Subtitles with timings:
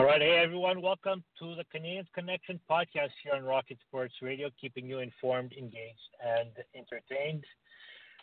[0.00, 4.48] All right, hey everyone, welcome to the Canadiens Connection podcast here on Rocket Sports Radio,
[4.58, 7.44] keeping you informed, engaged, and entertained.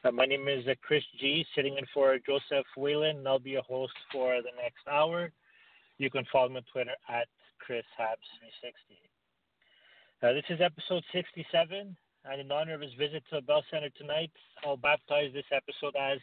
[0.04, 3.52] Uh, my name is uh, Chris G, sitting in for Joseph Whalen, and I'll be
[3.52, 5.30] your host for the next hour.
[6.00, 7.28] You can follow me on Twitter at
[7.70, 8.98] ChrisHabs360.
[10.24, 13.90] Uh, this is episode 67, and in honor of his visit to the Bell Center
[13.90, 14.32] tonight,
[14.66, 16.18] I'll baptize this episode as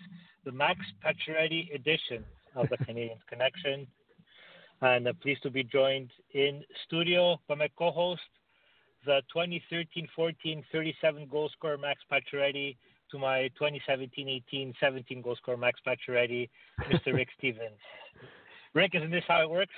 [0.45, 2.25] the Max Pacioretty edition
[2.57, 3.87] of the Canadiens Connection
[4.83, 8.23] and I'm pleased to be joined in studio by my co-host,
[9.07, 12.77] the 2013-14 37 goal scorer Max Pacioretty,
[13.11, 16.49] to my 2017-18 17 goal scorer Max Pacioretty,
[16.91, 17.15] Mr.
[17.15, 17.79] Rick Stevens.
[18.75, 19.73] Rick, isn't this how it works?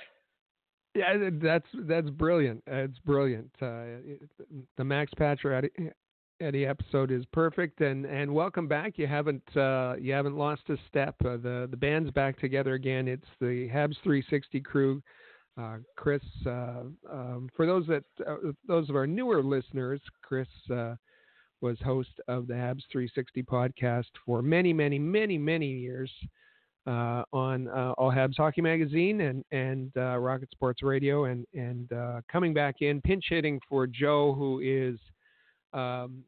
[0.95, 2.63] Yeah, that's that's brilliant.
[2.65, 3.51] It's brilliant.
[3.61, 4.15] Uh,
[4.77, 5.69] the Max Pacioretty
[6.39, 8.97] Eddie episode is perfect, and, and welcome back.
[8.97, 11.15] You haven't uh, you haven't lost a step.
[11.25, 13.07] Uh, the the band's back together again.
[13.07, 15.01] It's the Habs 360 crew.
[15.59, 20.93] Uh, Chris, uh, um, for those that uh, those of our newer listeners, Chris uh,
[21.61, 26.11] was host of the Habs 360 podcast for many, many, many, many years
[26.85, 31.89] on All Habs Hockey Magazine and and Rocket Sports Radio, and and
[32.31, 34.99] coming back in pinch hitting for Joe, who is
[35.77, 36.23] um,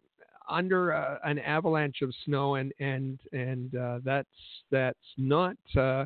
[0.49, 4.27] under uh, an avalanche of snow, and and and uh, that's
[4.71, 6.05] that's not uh,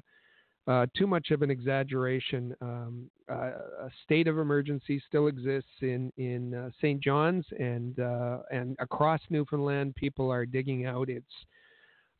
[0.67, 2.55] uh too much of an exaggeration.
[2.61, 3.51] Um, uh,
[3.85, 7.01] a state of emergency still exists in in uh, St.
[7.01, 7.97] John's and
[8.51, 9.95] and across Newfoundland.
[9.95, 11.09] People are digging out.
[11.09, 11.25] It's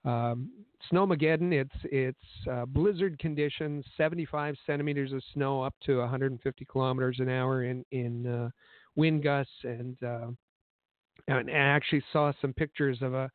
[0.06, 0.50] um,
[0.92, 1.52] snowmageddon.
[1.52, 3.86] It's it's blizzard conditions.
[3.98, 8.52] 75 centimeters of snow up to 150 kilometers an hour in in
[8.96, 9.98] wind gusts and
[11.28, 13.30] and I actually saw some pictures of a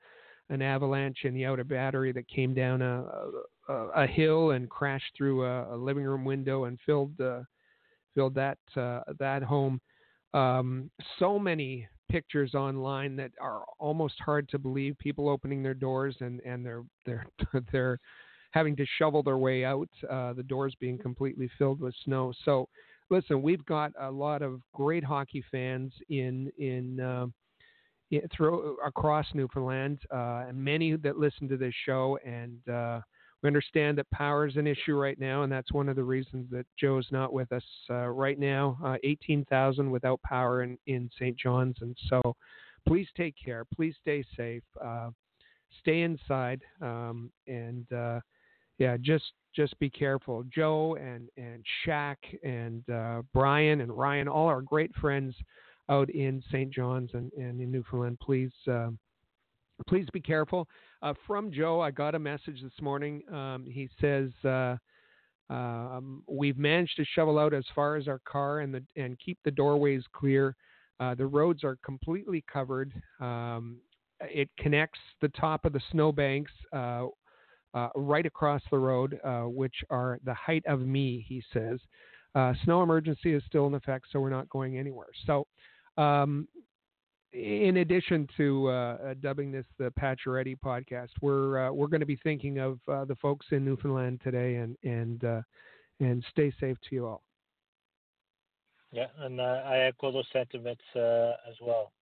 [0.51, 3.05] an avalanche in the outer battery that came down a
[3.69, 7.41] a, a hill and crashed through a, a, living room window and filled uh,
[8.15, 9.81] filled that uh, that home.
[10.35, 14.97] Um, so many pictures online that are almost hard to believe.
[14.99, 17.27] People opening their doors and and they're they're
[17.73, 17.99] they're
[18.53, 19.89] having to shovel their way out.
[20.11, 22.33] Uh, the doors being completely filled with snow.
[22.45, 22.69] So
[23.11, 27.27] listen, we've got a lot of great hockey fans in in uh,
[28.35, 32.19] through across Newfoundland, uh, and many that listen to this show.
[32.25, 33.01] And uh,
[33.43, 36.47] we understand that power is an issue right now, and that's one of the reasons
[36.51, 38.79] that Joe is not with us uh, right now.
[38.85, 41.37] Uh, 18,000 without power in, in St.
[41.37, 42.21] John's, and so
[42.87, 43.65] please take care.
[43.75, 44.65] Please stay safe.
[44.83, 45.11] Uh,
[45.81, 48.21] stay inside, um, and uh,
[48.79, 50.45] yeah, just just be careful.
[50.55, 52.85] Joe and and Shaq and
[53.35, 55.35] Brian and Ryan, all our great friends
[55.89, 56.73] out in St.
[56.73, 58.91] John's and, and in Newfoundland, please uh,
[59.87, 60.69] please be careful.
[61.03, 63.23] Uh, from Joe, I got a message this morning.
[63.33, 64.77] Um, he says uh,
[65.51, 69.39] um, we've managed to shovel out as far as our car and the and keep
[69.45, 70.57] the doorways clear.
[71.01, 72.93] Uh, the roads are completely covered.
[73.21, 73.77] Um,
[74.21, 77.07] it connects the top of the snowbanks uh,
[77.73, 81.25] uh, right across the road, which are the height of me.
[81.29, 81.79] He says.
[82.65, 85.07] snow emergency is still in effect, so we're not going anywhere.
[85.25, 85.47] So
[85.99, 86.47] um,
[87.33, 92.19] in addition to uh, dubbing this the Pacioretty podcast, we're uh, we're going to be
[92.23, 95.43] thinking of uh, the folks in Newfoundland today, and and uh,
[96.01, 97.23] and stay safe to you all.
[98.93, 101.93] Yeah, and uh, I echo those sentiments uh, as well.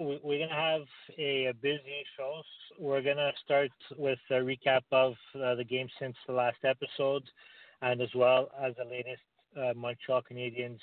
[0.00, 0.82] we, are going to have
[1.18, 2.40] a, a, busy show.
[2.78, 7.24] We're going to start with a recap of the game since the last episode,
[7.82, 9.22] and as well as the latest
[9.76, 10.80] Montreal Canadiens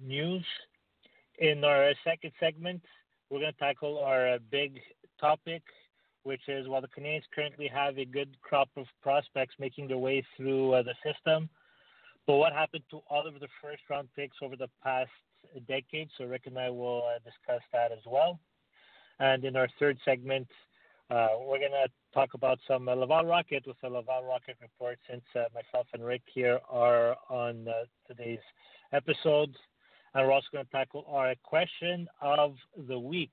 [0.00, 0.44] news.
[1.40, 2.82] In our second segment,
[3.30, 4.78] we're going to tackle our uh, big
[5.18, 5.62] topic,
[6.22, 10.22] which is while the Canadians currently have a good crop of prospects making their way
[10.36, 11.48] through uh, the system,
[12.26, 15.08] but what happened to all of the first round picks over the past
[15.66, 16.10] decade?
[16.18, 18.38] So Rick and I will uh, discuss that as well.
[19.18, 20.46] And in our third segment,
[21.10, 24.98] uh, we're going to talk about some uh, Laval Rocket with the Laval Rocket report
[25.08, 28.38] since uh, myself and Rick here are on uh, today's
[28.92, 29.56] episode.
[30.14, 32.54] And we're also going to tackle our question of
[32.88, 33.30] the week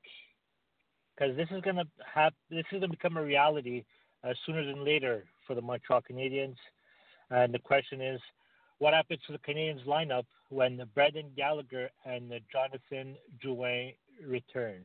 [1.15, 3.83] because this is going to have this is going to become a reality
[4.23, 6.55] uh, sooner than later for the Montreal Canadiens.
[7.29, 8.21] And the question is,
[8.79, 13.95] what happens to the Canadiens lineup when Brendan Gallagher and Jonathan Drouin
[14.25, 14.83] return?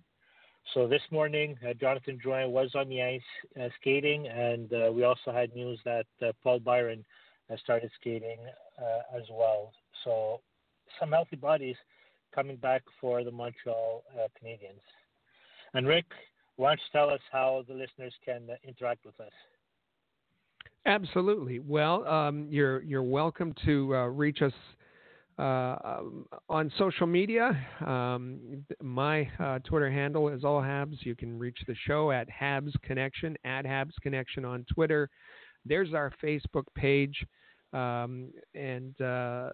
[0.75, 3.21] So this morning, uh, Jonathan Drouin was on the ice
[3.61, 7.05] uh, skating, and uh, we also had news that uh, Paul Byron
[7.51, 8.39] has started skating
[8.81, 9.73] uh, as well.
[10.05, 10.41] So
[10.99, 11.77] some healthy bodies
[12.35, 14.83] coming back for the Montreal uh, Canadiens.
[15.75, 16.07] And Rick,
[16.57, 19.33] why don't you tell us how the listeners can interact with us?
[20.85, 21.61] Absolutely.
[21.61, 24.53] Well, um, you're you're welcome to uh, reach us
[25.39, 27.57] uh, um, on social media.
[27.87, 30.97] Um, my uh, Twitter handle is all Habs.
[31.01, 35.09] You can reach the show at Habs Connection at Habs Connection on Twitter.
[35.65, 37.17] There's our Facebook page.
[37.73, 39.51] Um, and uh,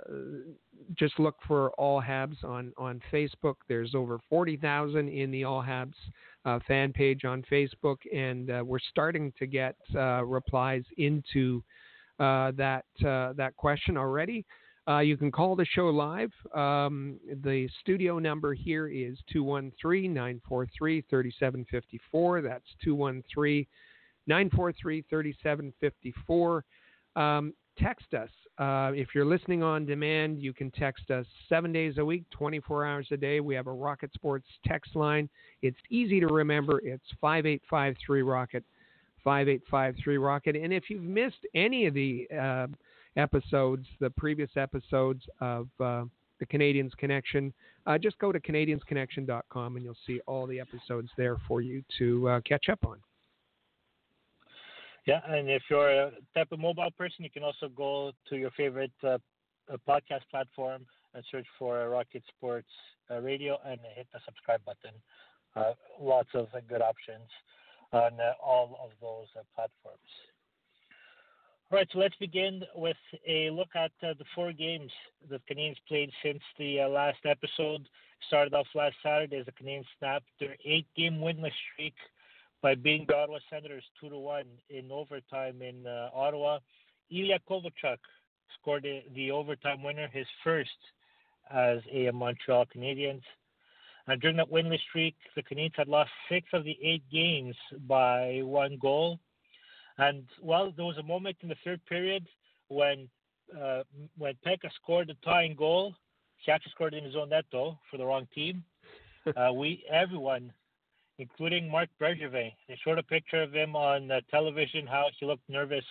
[0.96, 3.54] just look for All Habs on, on Facebook.
[3.68, 5.94] There's over 40,000 in the All Habs
[6.44, 11.62] uh, fan page on Facebook, and uh, we're starting to get uh, replies into
[12.18, 14.44] uh, that uh, that question already.
[15.02, 16.32] you can call the show live.
[16.54, 22.40] Um, the studio number here is 213 943 3754.
[22.42, 23.66] That's 213
[24.26, 26.64] 943 3754.
[27.78, 28.30] Text us.
[28.58, 32.84] Uh, if you're listening on demand, you can text us seven days a week, 24
[32.84, 33.38] hours a day.
[33.38, 35.28] We have a Rocket Sports text line.
[35.62, 36.80] It's easy to remember.
[36.80, 38.64] It's 5853 Rocket,
[39.22, 40.56] 5853 Rocket.
[40.56, 42.66] And if you've missed any of the uh,
[43.16, 46.04] episodes, the previous episodes of uh,
[46.40, 47.52] the Canadians Connection,
[47.86, 52.28] uh, just go to CanadiansConnection.com and you'll see all the episodes there for you to
[52.28, 52.98] uh, catch up on.
[55.08, 58.50] Yeah, and if you're a type of mobile person, you can also go to your
[58.50, 59.16] favorite uh,
[59.88, 60.84] podcast platform
[61.14, 62.68] and search for Rocket Sports
[63.10, 64.92] uh, Radio and hit the subscribe button.
[65.56, 67.26] Uh, lots of good options
[67.90, 69.98] on uh, all of those uh, platforms.
[71.72, 74.92] All right, so let's begin with a look at uh, the four games
[75.30, 77.88] the Canadiens played since the last episode.
[78.26, 81.94] Started off last Saturday as the Canadiens snapped their eight-game winless streak
[82.62, 86.58] by beating the Ottawa Senators two to one in overtime in uh, Ottawa.
[87.10, 87.98] Ilya Kovalchuk
[88.60, 90.70] scored the, the, overtime winner, his first
[91.50, 93.22] as a Montreal Canadiens.
[94.06, 97.54] And during that winless streak, the Canadiens had lost six of the eight games
[97.86, 99.18] by one goal.
[99.98, 102.26] And well, there was a moment in the third period
[102.68, 103.08] when
[103.58, 103.82] uh,
[104.16, 105.94] when Pekka scored the tying goal.
[106.36, 108.64] He actually scored in his own net though for the wrong team.
[109.36, 110.50] Uh, we everyone
[111.18, 112.52] including Mark Bergevin.
[112.68, 115.84] They showed a picture of him on uh, television, how he looked nervous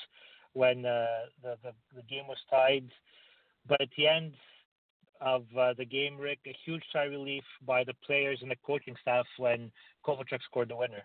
[0.53, 1.05] when uh,
[1.43, 2.89] the, the, the game was tied.
[3.67, 4.33] But at the end
[5.19, 8.55] of uh, the game, Rick, a huge sigh of relief by the players and the
[8.65, 9.71] coaching staff when
[10.05, 11.03] Kovalchuk scored the winner.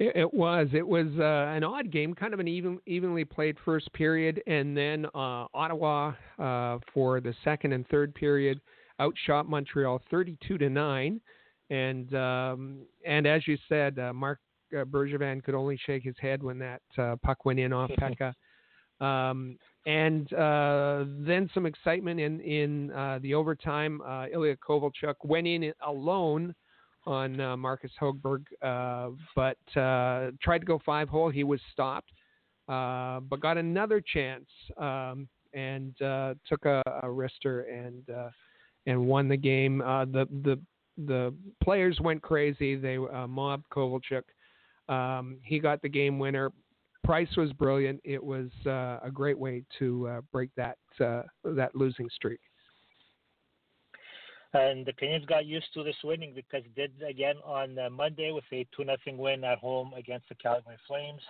[0.00, 0.68] It, was.
[0.72, 4.76] It was uh, an odd game, kind of an even, evenly played first period, and
[4.76, 8.60] then uh, Ottawa uh, for the second and third period
[9.00, 11.20] outshot Montreal 32 to nine.
[11.70, 14.38] And um, and as you said, uh, Marc
[14.72, 18.34] uh, Bergevin could only shake his head when that uh, puck went in off Pekka.
[19.04, 24.00] Um, and uh, then some excitement in in uh, the overtime.
[24.02, 26.54] Uh, Ilya Kovalchuk went in alone
[27.06, 31.30] on uh, Marcus Hogberg, uh, but uh, tried to go five hole.
[31.30, 32.10] He was stopped,
[32.68, 34.46] uh, but got another chance
[34.76, 38.02] um, and uh, took a, a wrister and
[38.86, 39.78] and won the game.
[39.78, 40.60] the the
[41.06, 42.74] the players went crazy.
[42.74, 44.22] They uh, mobbed Kovalchuk.
[44.88, 46.50] Um, he got the game winner.
[47.04, 48.00] Price was brilliant.
[48.04, 52.40] It was uh, a great way to uh, break that uh, that losing streak.
[54.54, 58.32] And the Canadiens got used to this winning because they did again on uh, Monday
[58.32, 61.20] with a 2 0 win at home against the Calgary Flames.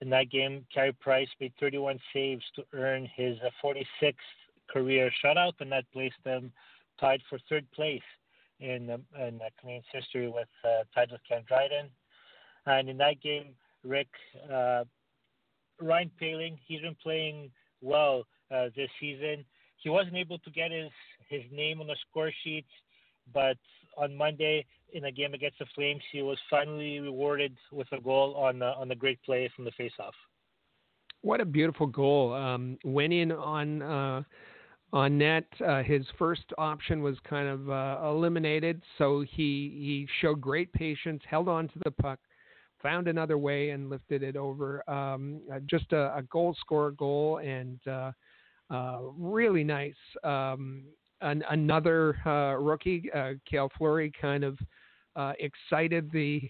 [0.00, 4.12] In that game, Carey Price made 31 saves to earn his 46th uh,
[4.72, 6.52] career shutout, and that placed them
[6.98, 8.02] tied for third place
[8.60, 11.88] in the, in the Canadiens history with uh, with Ken Dryden.
[12.66, 14.08] And in that game, Rick
[14.52, 14.84] uh,
[15.80, 17.50] Ryan Poehling, he's been playing
[17.80, 18.24] well
[18.54, 19.44] uh, this season.
[19.78, 20.90] He wasn't able to get his
[21.28, 22.66] his name on the score sheet,
[23.32, 23.56] but
[23.96, 28.34] on Monday in a game against the Flames, he was finally rewarded with a goal
[28.34, 30.12] on on the great play from the faceoff.
[31.22, 32.32] What a beautiful goal!
[32.34, 34.22] Um, went in on uh,
[34.92, 35.46] on net.
[35.64, 41.22] Uh, his first option was kind of uh, eliminated, so he he showed great patience,
[41.28, 42.18] held on to the puck,
[42.82, 44.88] found another way, and lifted it over.
[44.90, 48.12] Um, uh, just a, a, goal scorer goal, and uh,
[48.70, 49.94] uh, really nice.
[50.24, 50.84] Um,
[51.20, 54.58] an, another uh, rookie, uh, Cale Fleury, kind of
[55.38, 56.42] excited the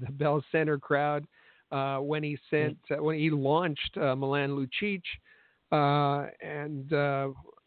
[0.00, 1.26] the Bell Center crowd.
[1.74, 5.02] uh, when he sent uh, when he launched uh, Milan Lucic,
[5.72, 6.92] uh, and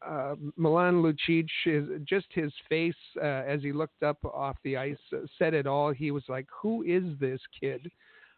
[0.06, 4.78] uh, uh, Milan Lucic is just his face uh, as he looked up off the
[4.78, 5.92] ice uh, said it all.
[5.92, 7.90] He was like, "Who is this kid?"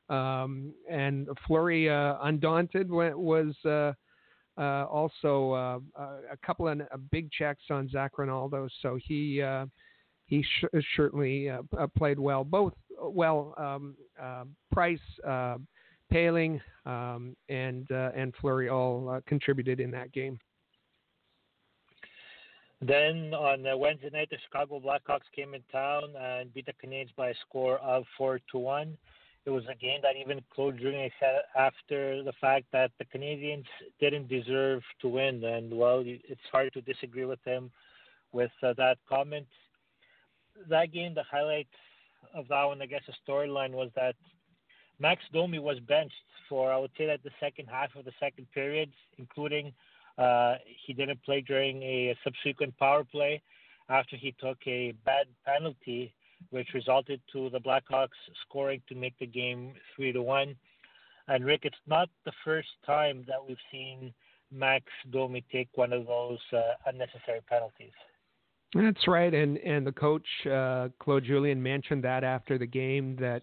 [0.10, 3.94] Um, and Fleury, uh, undaunted, was uh,
[4.58, 5.52] uh, also
[5.98, 6.80] uh, a couple of
[7.12, 8.68] big checks on Zach Rinaldo.
[8.82, 9.44] So he
[10.26, 11.52] he sh- certainly
[11.98, 12.44] played well.
[12.44, 13.96] Both well, um,
[14.72, 15.00] Price.
[16.12, 20.40] Poehling um, and and Fleury all contributed in that game.
[22.82, 27.30] Then on Wednesday night, the Chicago Blackhawks came in town and beat the Canadiens by
[27.30, 28.98] a score of four to one.
[29.46, 33.66] It was a game that even Julien said after the fact that the Canadiens
[34.00, 37.72] didn't deserve to win, and well, it's hard to disagree with him
[38.32, 39.48] with uh, that comment.
[40.70, 41.68] That game, the highlight
[42.34, 44.16] of that one, I guess, the storyline was that
[45.00, 46.14] Max Domi was benched
[46.48, 49.72] for I would say that the second half of the second period, including
[50.20, 53.42] uh, he didn't play during a subsequent power play
[53.90, 56.14] after he took a bad penalty,
[56.50, 60.56] which resulted to the Blackhawks scoring to make the game three to one.
[61.28, 64.14] And Rick, it's not the first time that we've seen
[64.52, 67.94] Max Domi take one of those uh, unnecessary penalties.
[68.76, 73.42] That's right, and and the coach uh, Claude Julien mentioned that after the game that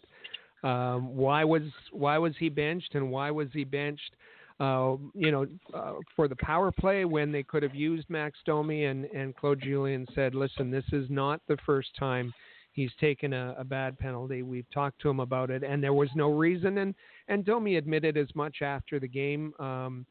[0.62, 4.14] um, why was why was he benched and why was he benched?
[4.58, 8.86] Uh, you know, uh, for the power play when they could have used Max Domi
[8.86, 12.32] and, and Claude Julien said, listen, this is not the first time
[12.72, 14.42] he's taken a, a bad penalty.
[14.42, 16.78] We've talked to him about it, and there was no reason.
[16.78, 16.94] And,
[17.28, 20.06] and Domi admitted as much after the game um,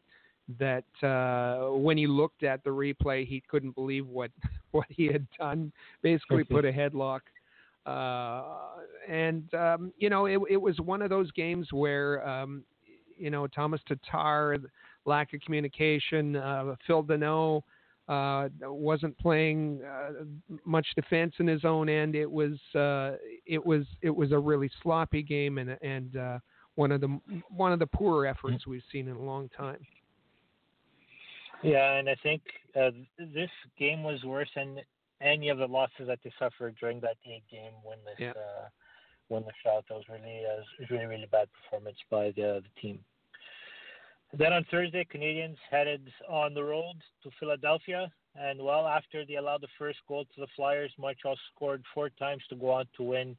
[0.59, 4.31] that uh, when he looked at the replay, he couldn't believe what,
[4.71, 5.71] what he had done,
[6.03, 7.21] basically put a headlock.
[7.85, 8.43] Uh,
[9.07, 12.63] and um, you know, it, it was one of those games where um,
[13.17, 14.57] you know Thomas Tatar,
[15.05, 16.36] lack of communication.
[16.36, 17.62] Uh, Phil Danault
[18.07, 20.24] uh, wasn't playing uh,
[20.65, 22.15] much defense in his own end.
[22.15, 26.39] It was uh, it was it was a really sloppy game and and uh,
[26.75, 27.19] one of the
[27.50, 29.79] one of the poorer efforts we've seen in a long time.
[31.63, 32.41] Yeah, and I think
[32.75, 34.79] uh, this game was worse than
[35.22, 38.34] any of the losses that they suffered during that eight game winless yeah.
[39.32, 39.86] Uh, winless shot.
[39.89, 43.00] That was really uh, really really bad performance by the the team.
[44.38, 49.62] Then on Thursday, Canadians headed on the road to Philadelphia, and well, after they allowed
[49.62, 53.38] the first goal to the Flyers, Montreal scored four times to go on to win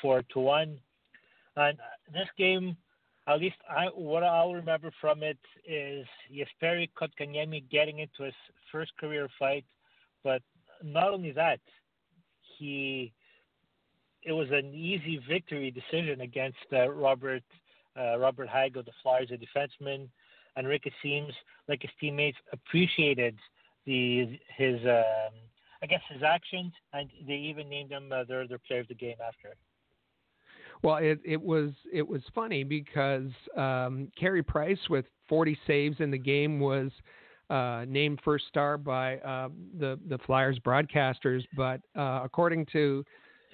[0.00, 0.78] four to one.
[1.56, 1.78] And
[2.12, 2.76] this game,
[3.26, 8.34] at least I, what I'll remember from it is Jesperi Kotkaniemi getting into his
[8.70, 9.64] first career fight,
[10.22, 10.42] but
[10.84, 11.60] not only that,
[12.58, 13.12] he
[14.26, 17.42] it was an easy victory decision against uh, Robert
[17.98, 20.08] uh, Robert of the Flyers, a defenseman
[20.56, 21.32] and Rick, seems
[21.68, 23.38] like his teammates appreciated
[23.86, 25.34] the his um,
[25.82, 28.94] I guess his actions, and they even named him uh, their their player of the
[28.94, 29.56] game after.
[30.82, 36.10] Well, it it was it was funny because um, Carey Price with 40 saves in
[36.10, 36.90] the game was
[37.48, 43.04] uh, named first star by uh, the the Flyers broadcasters, but uh, according to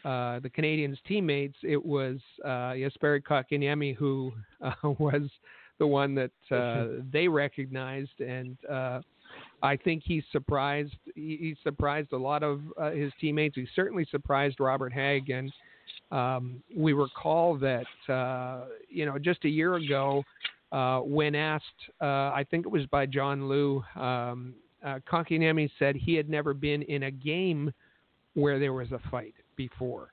[0.04, 5.22] uh, the Canadians' teammates, it was uh, Jesperi Kotkaniemi who uh, was
[5.78, 9.00] the one that uh, they recognized, and uh,
[9.62, 10.94] I think he surprised.
[11.14, 13.56] He, he surprised a lot of uh, his teammates.
[13.56, 15.52] He certainly surprised Robert Hägg, and
[16.10, 20.24] um, we recall that uh, you know just a year ago,
[20.72, 21.64] uh, when asked,
[22.00, 24.54] uh, I think it was by John Lu, um,
[24.84, 24.98] uh,
[25.78, 27.72] said he had never been in a game
[28.34, 30.12] where there was a fight before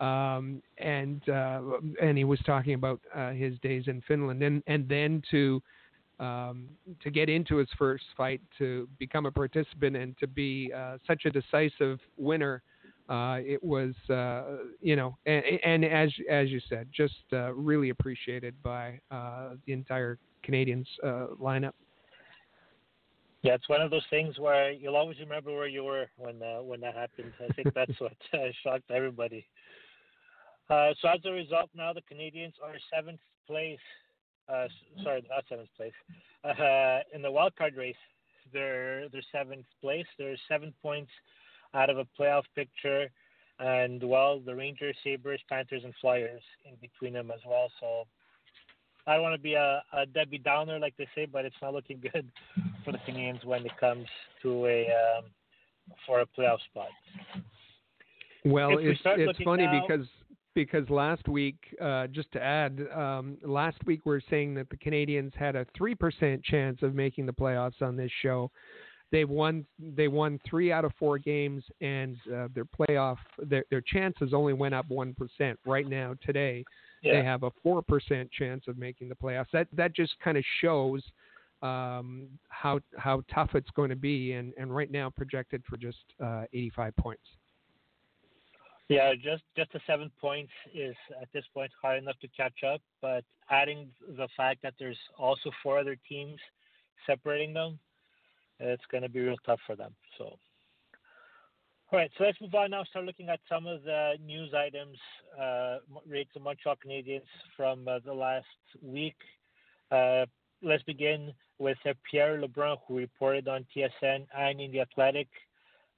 [0.00, 1.60] um, and uh,
[2.00, 5.62] and he was talking about uh, his days in Finland, and and then to
[6.18, 6.68] um,
[7.02, 11.26] to get into his first fight, to become a participant, and to be uh, such
[11.26, 12.62] a decisive winner.
[13.08, 17.90] Uh, it was, uh, you know, and, and, as as you said, just uh, really
[17.90, 20.16] appreciated by the entire
[20.46, 20.86] Canadiens
[21.40, 21.72] lineup.
[23.42, 26.80] Yeah, it's one of those things where you'll always remember where you were when when
[26.80, 27.32] that happened.
[27.40, 28.12] I think that's what
[28.62, 29.46] shocked everybody.
[30.68, 33.78] Uh, so as a result, now the Canadians are seventh place.
[34.48, 34.66] Uh,
[35.02, 35.92] sorry, not seventh place.
[36.42, 37.94] Uh, in the wild card race,
[38.50, 40.06] they're they're seventh place.
[40.18, 41.10] They're seven points
[41.74, 43.10] out of a playoff picture,
[43.58, 47.70] and well, the Rangers, Sabres, Panthers, and Flyers in between them as well.
[47.78, 48.04] So
[49.06, 51.74] I don't want to be a, a Debbie Downer like they say, but it's not
[51.74, 52.32] looking good
[52.84, 54.06] for the Canadiens when it comes
[54.42, 55.24] to a um,
[56.06, 56.88] for a playoff spot.
[58.44, 60.06] Well, it's it's funny now, because
[60.54, 64.76] because last week, uh, just to add, um, last week we are saying that the
[64.76, 68.50] Canadians had a three percent chance of making the playoffs on this show.
[69.12, 69.66] They've won.
[69.78, 74.52] They won three out of four games, and uh, their playoff their their chances only
[74.52, 75.58] went up one percent.
[75.66, 76.64] Right now, today,
[77.02, 77.14] yeah.
[77.14, 79.50] they have a four percent chance of making the playoffs.
[79.52, 81.02] That that just kind of shows
[81.62, 86.04] um, how how tough it's going to be, and and right now projected for just
[86.22, 87.22] uh, 85 points.
[88.88, 92.80] Yeah, just just the seven points is at this point hard enough to catch up,
[93.00, 96.40] but adding the fact that there's also four other teams
[97.06, 97.78] separating them,
[98.58, 99.94] it's going to be real tough for them.
[100.18, 102.82] So, all right, so let's move on now.
[102.84, 104.98] Start looking at some of the news items
[105.40, 107.22] uh, related to Montreal Canadiens
[107.56, 108.46] from uh, the last
[108.82, 109.16] week.
[109.92, 110.26] Uh,
[110.62, 111.76] let's begin with
[112.10, 115.28] Pierre LeBrun, who reported on TSN and in the Athletic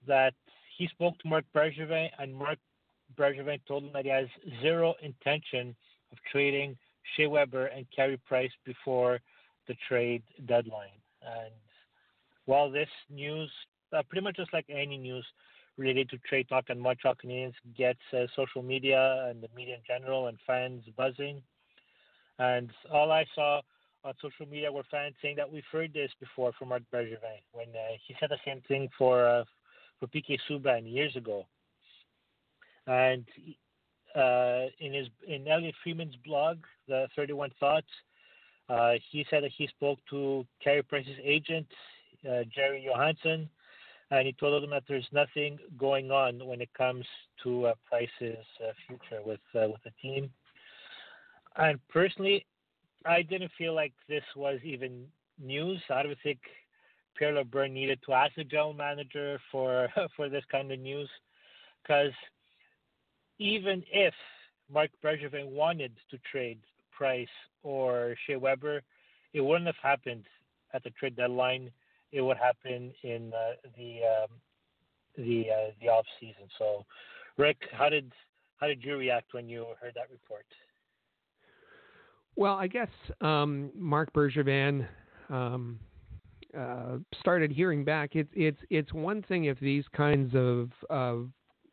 [0.07, 0.35] that
[0.76, 2.59] he spoke to Marc Bergevin, and Marc
[3.16, 4.26] Bergevin told him that he has
[4.61, 5.75] zero intention
[6.11, 6.76] of trading
[7.16, 9.21] Shea Weber and Carey Price before
[9.69, 10.99] the trade deadline.
[11.23, 11.54] And
[12.47, 13.50] while this news,
[13.97, 15.25] uh, pretty much just like any news
[15.78, 19.81] related to trade talk and Montreal Canadiens, gets uh, social media and the media in
[19.87, 21.40] general and fans buzzing.
[22.38, 23.61] And all I saw
[24.04, 27.68] on social media were fans saying that we've heard this before from Marc Bergevin when
[27.68, 29.44] uh, he said the same thing for uh,
[30.00, 31.47] for PK Subban years ago.
[32.87, 33.25] And
[34.16, 37.87] uh, in his in Elliotte Friedman's blog, the 31 Thoughts,
[38.68, 41.66] uh, he said that he spoke to Carey Price's agent,
[42.28, 43.49] uh, Gerry Johannson,
[44.11, 47.04] and he told him that there's nothing going on when it comes
[47.44, 50.30] to uh, Price's uh, future with with the team.
[51.56, 52.47] And personally,
[53.06, 55.06] I didn't feel like this was even
[55.40, 55.80] news.
[55.90, 56.38] I don't think
[57.16, 61.09] Pierre LeBrun needed to ask the general manager for for this kind of news,
[61.82, 62.12] because
[63.38, 64.14] even if
[64.73, 66.59] Marc Bergevin wanted to trade
[66.90, 67.28] Price
[67.62, 68.82] or Shea Weber,
[69.32, 70.25] it wouldn't have happened
[70.75, 71.71] at the trade deadline.
[72.12, 74.30] It would happen in uh, the um,
[75.17, 76.49] the uh, the off season.
[76.58, 76.84] So,
[77.36, 78.12] Rick, how did
[78.58, 80.47] how did you react when you heard that report?
[82.36, 82.88] Well, I guess
[83.21, 84.86] um, Marc Bergevin
[85.28, 85.78] um,
[86.58, 88.16] uh, started hearing back.
[88.16, 91.28] It's it's it's one thing if these kinds of, of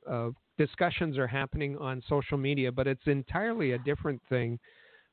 [0.06, 4.60] of discussions are happening on social media, but it's entirely a different thing.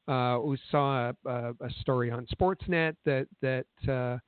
[0.09, 4.19] Uh, we saw a, a, a, story on Sportsnet that that uh,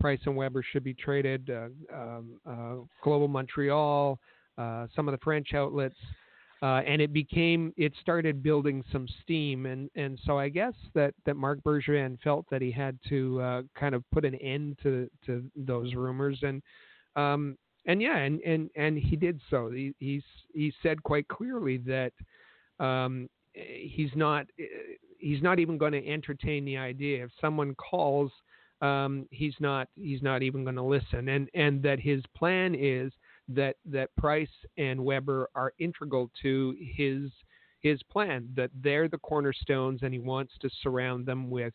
[0.00, 1.48] Price and Weber should be traded.
[1.50, 4.18] Uh, um, uh, Global Montreal,
[4.56, 5.96] uh, some of the French outlets
[6.62, 9.66] uh, and it became it started building some steam.
[9.66, 13.62] And and so I guess that that Marc Bergevin felt that he had to uh,
[13.78, 16.40] kind of put an end to to those rumors.
[16.42, 16.62] And
[17.16, 19.70] um and yeah and and and he did so.
[19.70, 22.12] He he's he said quite clearly that
[22.80, 24.46] um he's not
[25.18, 27.24] he's not even going to entertain the idea.
[27.24, 28.32] If someone calls
[28.80, 31.28] um he's not he's not even going to listen.
[31.28, 33.12] And and that his plan is
[33.48, 37.30] that that Price and Weber are integral to his
[37.80, 38.48] his plan.
[38.54, 41.74] That they're the cornerstones, and he wants to surround them with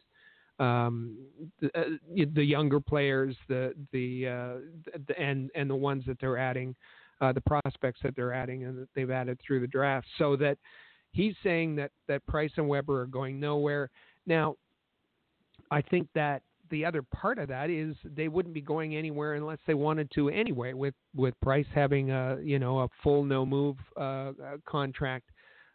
[0.59, 1.17] um,
[1.59, 6.37] the, uh, the, younger players, the the, uh, the, and and the ones that they're
[6.37, 6.75] adding,
[7.21, 10.07] uh, the prospects that they're adding, and that they've added through the draft.
[10.17, 10.57] So that
[11.11, 13.89] he's saying that that Price and Weber are going nowhere.
[14.27, 14.55] Now,
[15.71, 19.59] I think that the other part of that is they wouldn't be going anywhere unless
[19.67, 20.73] they wanted to anyway.
[20.73, 24.33] With with Price having a you know a full no move uh, uh,
[24.67, 25.29] contract,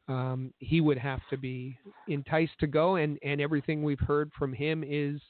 [0.09, 2.97] um, he would have to be enticed to go.
[2.97, 5.21] And and everything we've heard from him is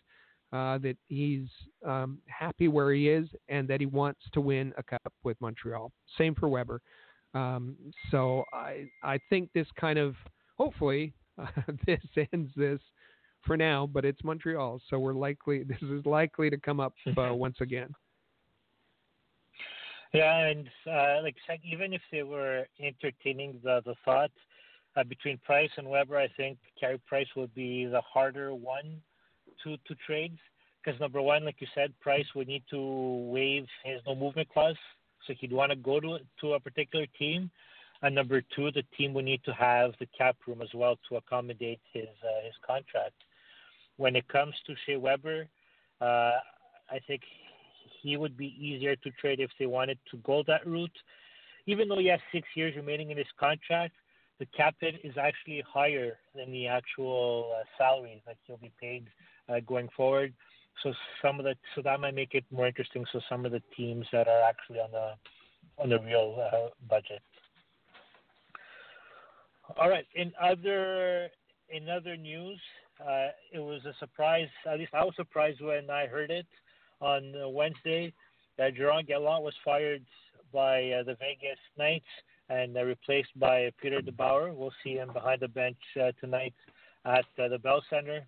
[0.55, 1.49] uh, that he's
[1.87, 5.93] um, happy where he is and that he wants to win a cup with Montreal.
[6.17, 6.81] Same for Weber.
[7.35, 7.77] Um,
[8.11, 10.15] so I I think this kind of
[10.57, 11.47] hopefully uh,
[11.87, 12.01] this
[12.33, 12.81] ends this
[13.45, 17.35] for now, but it's Montreal, so we're likely this is likely to come up uh,
[17.35, 17.95] once again.
[20.13, 21.37] Yeah, and uh, like
[21.71, 24.31] even if they were entertaining the the thought
[24.97, 29.03] uh, between Price and Weber, I think Carey Price would be the harder one
[29.65, 30.37] to to trade
[30.83, 34.77] because number one, like you said, Price would need to waive his no movement clause,
[35.27, 37.51] so he'd want to go to to a particular team.
[38.01, 41.17] And number two, the team would need to have the cap room as well to
[41.17, 43.15] accommodate his uh, his contract
[43.99, 45.47] when it comes to Shea Weber,
[46.01, 46.05] uh,
[46.91, 47.21] I think
[48.01, 50.97] he would be easier to trade if they wanted to go that route.
[51.67, 53.95] Even though he has six years remaining in his contract,
[54.39, 59.07] the cap hit is actually higher than the actual uh, salary that he'll be paid
[59.49, 60.33] uh, going forward.
[60.83, 63.05] So some of the so that might make it more interesting.
[63.13, 67.21] So some of the teams that are actually on the on the real uh, budget.
[69.77, 70.07] All right.
[70.15, 71.29] In other
[71.69, 72.61] in other news,
[73.07, 74.49] uh, it was a surprise.
[74.67, 76.47] At least I was surprised when I heard it
[77.01, 78.13] on Wednesday
[78.57, 80.05] that Gerard Gallant was fired
[80.53, 82.07] by uh, the Vegas Knights
[82.49, 84.55] and uh, replaced by Peter DeBoer.
[84.55, 86.55] We'll see him behind the bench uh, tonight
[87.05, 88.27] at uh, the Bell Center.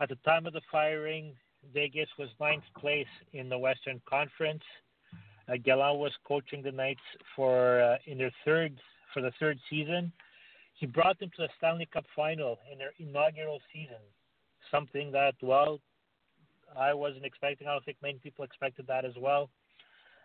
[0.00, 1.32] At the time of the firing,
[1.74, 4.62] Vegas was ninth place in the Western Conference.
[5.48, 7.00] Uh, Gallant was coaching the Knights
[7.34, 8.78] for uh, in their third
[9.12, 10.12] for the third season.
[10.80, 14.00] He brought them to the Stanley Cup final in their inaugural season,
[14.70, 15.78] something that well
[16.74, 17.68] I wasn't expecting.
[17.68, 19.50] I don't think many people expected that as well.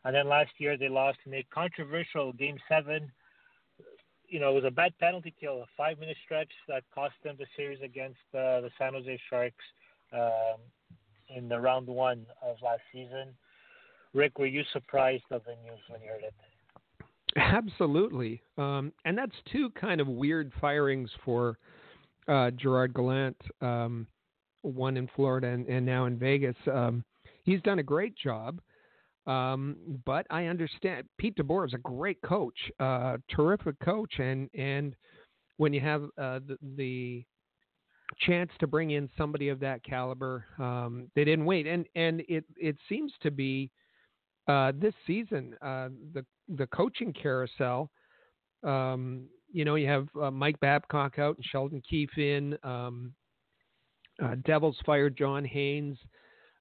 [0.05, 3.11] And then last year they lost in a controversial Game Seven.
[4.29, 7.47] You know, it was a bad penalty kill, a five-minute stretch that cost them the
[7.57, 9.65] series against uh, the San Jose Sharks
[10.13, 10.61] um,
[11.35, 13.35] in the round one of last season.
[14.13, 16.33] Rick, were you surprised of the news when you heard it?
[17.55, 21.57] Absolutely, um, and that's two kind of weird firings for
[22.27, 23.37] uh, Gerard Gallant.
[23.61, 24.07] Um,
[24.61, 26.55] one in Florida and, and now in Vegas.
[26.71, 27.05] Um,
[27.43, 28.59] he's done a great job.
[29.25, 34.95] Um, but I understand Pete DeBoer is a great coach, uh, terrific coach, and and
[35.57, 37.25] when you have uh, the, the
[38.19, 42.43] chance to bring in somebody of that caliber, um, they didn't wait, and and it
[42.57, 43.71] it seems to be
[44.47, 47.89] uh, this season uh, the the coaching carousel.
[48.63, 52.57] Um, you know, you have uh, Mike Babcock out and Sheldon Keefe in.
[52.63, 53.13] Um,
[54.23, 55.97] uh, Devils fired John Haynes,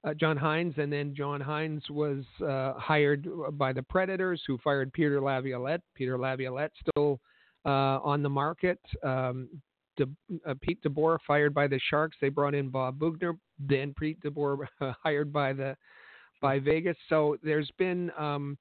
[0.06, 4.92] uh, John Hynes, and then John Hynes was uh, hired by the Predators, who fired
[4.92, 5.82] Peter Laviolette.
[5.94, 7.20] Peter Laviolette still
[7.64, 8.78] on the market.
[9.02, 9.48] Um,
[9.96, 10.06] De,
[10.60, 12.16] Pete DeBoer fired by the Sharks.
[12.20, 13.38] They brought in Bob Boughner.
[13.58, 14.66] Then Pete DeBoer
[15.02, 15.76] hired by the
[16.44, 16.96] by Vegas.
[17.08, 18.58] So there's been um,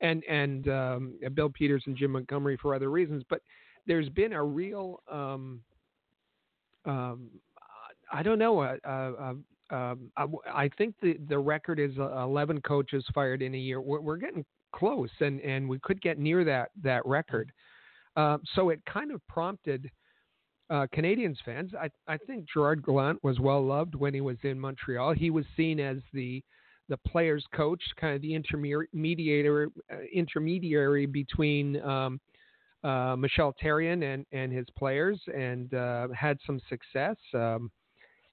[0.00, 3.42] and and um, Bill Peters and Jim Montgomery for other reasons, but
[3.86, 5.60] there's been a real um,
[6.86, 7.28] um,
[8.10, 8.60] I don't know.
[8.60, 9.34] Uh, uh,
[9.68, 13.82] um, I, I, think the the record is uh, 11 coaches fired in a year.
[13.82, 14.44] We're, we're getting
[14.74, 17.52] close, and, and we could get near that that record.
[18.16, 19.90] Uh, so it kind of prompted
[20.70, 21.72] uh, Canadiens fans.
[21.78, 25.12] I, I think Gerard Gallant was well loved when he was in Montreal.
[25.12, 26.42] He was seen as the
[26.88, 32.20] the players' coach, kind of the intermediator uh, intermediary between um,
[32.84, 37.16] uh, Michel Therrien and and his players, and uh, had some success.
[37.34, 37.70] Um,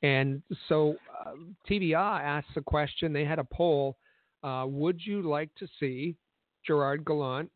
[0.04, 1.32] and so uh,
[1.70, 3.98] TVA asked the question, they had a poll
[4.44, 6.16] uh, Would you like to see
[6.68, 7.50] Gerard Gallant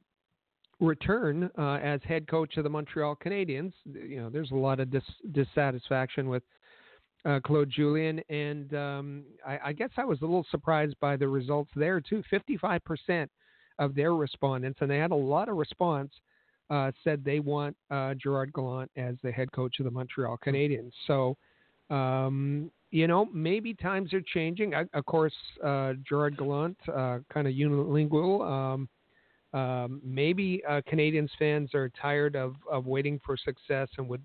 [0.79, 3.73] return uh, as head coach of the Montreal Canadiens?
[3.85, 6.43] You know, there's a lot of dis- dissatisfaction with
[7.25, 11.27] uh, Claude Julien, and um, I, I, guess I was a little surprised by the
[11.27, 12.23] results there too.
[12.31, 13.27] 55%
[13.79, 16.11] of their respondents, and they had a lot of response,
[16.69, 20.91] uh, said they want uh, Gerard Gallant as the head coach of the Montreal Canadiens.
[21.05, 21.37] So
[21.89, 24.73] um, you know, maybe times are changing.
[24.73, 28.47] I, of course, uh, Gerard Gallant, uh, kind of unilingual.
[28.49, 28.89] Um,
[29.53, 34.21] um, maybe uh, Canadiens fans are tired of, of waiting for success and would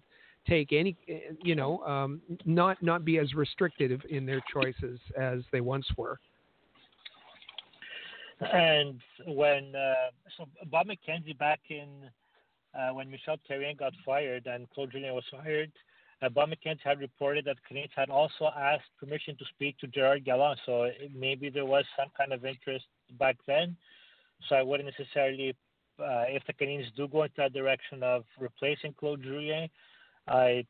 [0.49, 0.97] take any,
[1.43, 6.19] you know, um, not not be as restrictive in their choices as they once were.
[8.41, 11.89] And when uh, so Bob McKenzie back in
[12.75, 15.71] uh, when Michel Therrien got fired and Claude Julien was fired,
[16.23, 20.25] uh, Bob McKenzie had reported that Canadiens had also asked permission to speak to Gerard
[20.25, 22.85] Gallant, so maybe there was some kind of interest
[23.19, 23.77] back then.
[24.49, 25.55] So I wouldn't necessarily,
[26.01, 29.69] uh, if the Canadiens do go into that direction of replacing Claude Julien,
[30.29, 30.65] I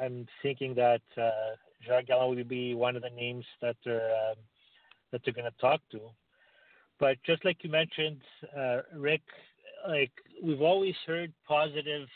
[0.00, 4.36] I'm thinking that uh, Gerard Gallant would be one of the names that they're um,
[5.10, 6.00] that they're going to talk to.
[6.98, 8.22] But just like you mentioned,
[8.56, 9.22] uh, Rick,
[9.88, 10.12] like
[10.42, 12.08] we've always heard positive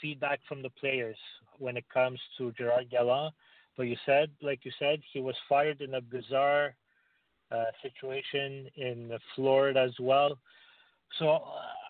[0.00, 1.16] feedback from the players
[1.58, 3.34] when it comes to Gerard Gallant.
[3.76, 6.74] But you said, like you said, he was fired in a bizarre
[7.50, 10.38] uh, situation in Florida as well.
[11.18, 11.38] So uh,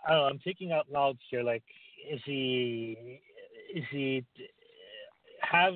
[0.07, 0.25] I don't know.
[0.25, 1.43] I'm thinking out loud here.
[1.43, 1.63] Like,
[2.09, 3.21] is he?
[3.73, 4.23] Is he?
[5.41, 5.73] Have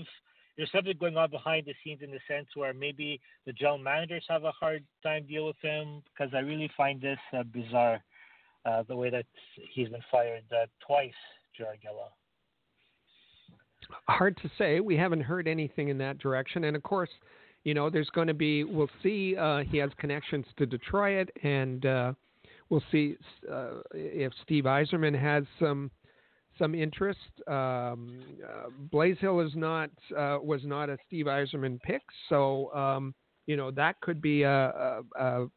[0.57, 4.23] there's something going on behind the scenes in the sense where maybe the general managers
[4.27, 8.03] have a hard time deal with him because I really find this uh, bizarre,
[8.65, 9.25] uh, the way that
[9.73, 11.11] he's been fired uh, twice,
[11.57, 12.11] Gallant.
[14.07, 14.79] Hard to say.
[14.79, 16.63] We haven't heard anything in that direction.
[16.63, 17.09] And of course,
[17.63, 21.85] you know, there's going to be, we'll see, uh, he has connections to Detroit, and
[21.85, 22.13] uh,
[22.69, 23.15] we'll see
[23.51, 25.91] uh, if Steve Yzerman has some
[26.57, 27.19] some interest.
[27.47, 33.13] Um, uh, Blashill is not uh, was not a Steve Yzerman pick, so um,
[33.45, 35.47] you know that could be a, a, a,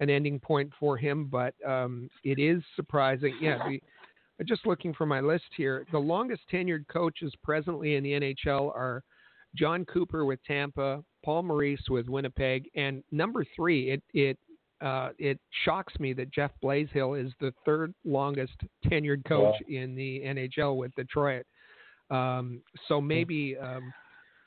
[0.00, 1.28] an ending point for him.
[1.30, 3.34] But um, it is surprising.
[3.40, 3.58] Yeah,
[4.44, 5.86] just looking for my list here.
[5.92, 9.02] The longest tenured coaches presently in the NHL are
[9.54, 14.38] Jon Cooper with Tampa, Paul Maurice with Winnipeg, and number three, it it
[14.80, 18.54] uh, it shocks me that Jeff Blashill is the third longest
[18.86, 21.44] tenured coach in the NHL with Detroit.
[22.10, 23.06] Um, so hmm.
[23.06, 23.92] maybe um,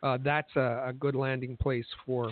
[0.03, 2.31] uh, that's a, a, good landing place for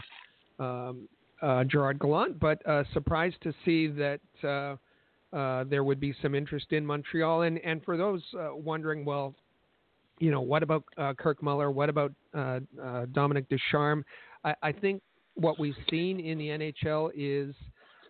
[0.59, 1.07] um,
[1.41, 2.39] uh, Gerard Gallant.
[2.39, 7.43] But uh, surprised to see that uh, uh, there would be some interest in Montreal.
[7.43, 9.35] And and for those wondering, well,
[10.19, 10.83] you know, what about
[11.17, 11.69] Kirk Muller?
[11.69, 12.11] What about
[13.13, 14.03] Dominique Ducharme?
[14.43, 15.01] I, I think
[15.35, 17.53] what we've seen in the NHL is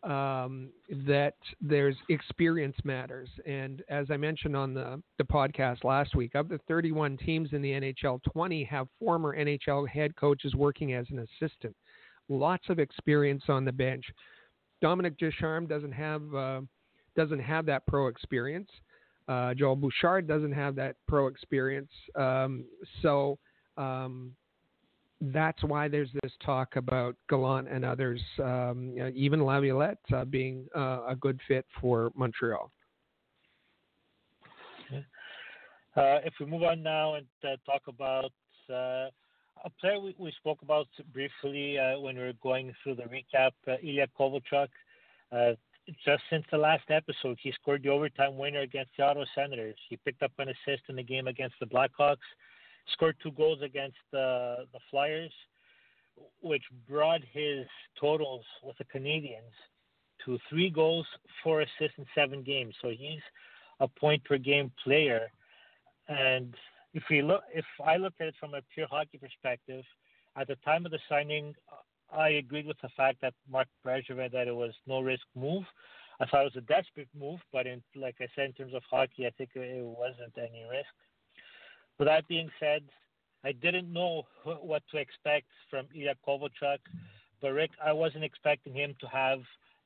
[0.04, 0.70] um,
[1.06, 3.30] that there's experience matters.
[3.46, 7.62] And as I mentioned on the, the podcast last week, of the 31 teams in
[7.62, 11.76] the NHL, 20 have former NHL head coaches working as an assistant.
[12.30, 14.06] Lots of experience on the bench.
[14.82, 16.62] Dominique Ducharme doesn't have uh,
[17.16, 18.70] doesn't have that pro experience.
[19.28, 21.92] Uh, Joel Bouchard doesn't have that pro experience.
[22.16, 22.66] Um,
[23.02, 23.38] so
[23.78, 24.32] um,
[25.22, 31.06] that's why there's this talk about Gallant and others, um, even Laviolette uh, being uh,
[31.08, 32.72] a good fit for Montreal.
[35.98, 38.32] Uh, if we move on now and uh, talk about
[38.70, 39.10] uh,
[39.66, 43.52] a player we, we, spoke about briefly uh, when we were going through the recap,
[43.84, 44.68] Ilya Kovalchuk.
[46.06, 49.76] just since the last episode, he scored the overtime winner against the Ottawa Senators.
[49.90, 52.18] He picked up an assist in the game against the Blackhawks
[52.94, 55.34] scored two goals against the the Flyers,
[56.42, 57.66] which brought his
[58.00, 59.56] totals with the Canadiens
[60.26, 61.06] to three goals,
[61.44, 62.76] four assists in seven games.
[62.82, 63.22] So he's
[63.80, 65.32] a point per game player.
[66.08, 66.56] And
[66.94, 69.84] if we look, if I look at it from a pure hockey perspective,
[70.36, 71.54] at the time of the signing,
[72.12, 75.64] I agreed with the fact that Marc Bergevin that it was no risk move.
[76.20, 78.84] I thought it was a desperate move, but in like I said, in terms of
[78.90, 80.90] hockey, I think it wasn't any risk.
[82.00, 82.84] With that being said,
[83.44, 86.80] I didn't know what to expect from Ilya Kovalchuk,
[87.42, 89.40] but Rick, I wasn't expecting him to have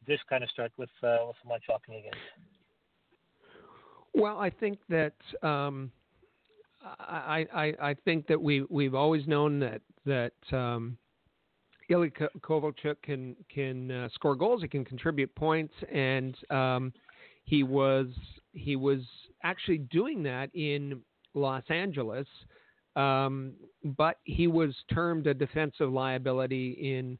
[0.07, 2.11] this kind of start with uh, with Montreal Canadiens.
[4.13, 5.91] Well, I think that um,
[6.99, 10.97] I, I I think that we we've always known that that um,
[11.89, 16.93] Ilya Kovalchuk can can uh, score goals, he can contribute points, and um,
[17.43, 18.07] he was
[18.51, 18.99] he was
[19.43, 21.01] actually doing that in
[21.33, 22.27] Los Angeles,
[22.95, 27.17] um, but he was termed a defensive liability in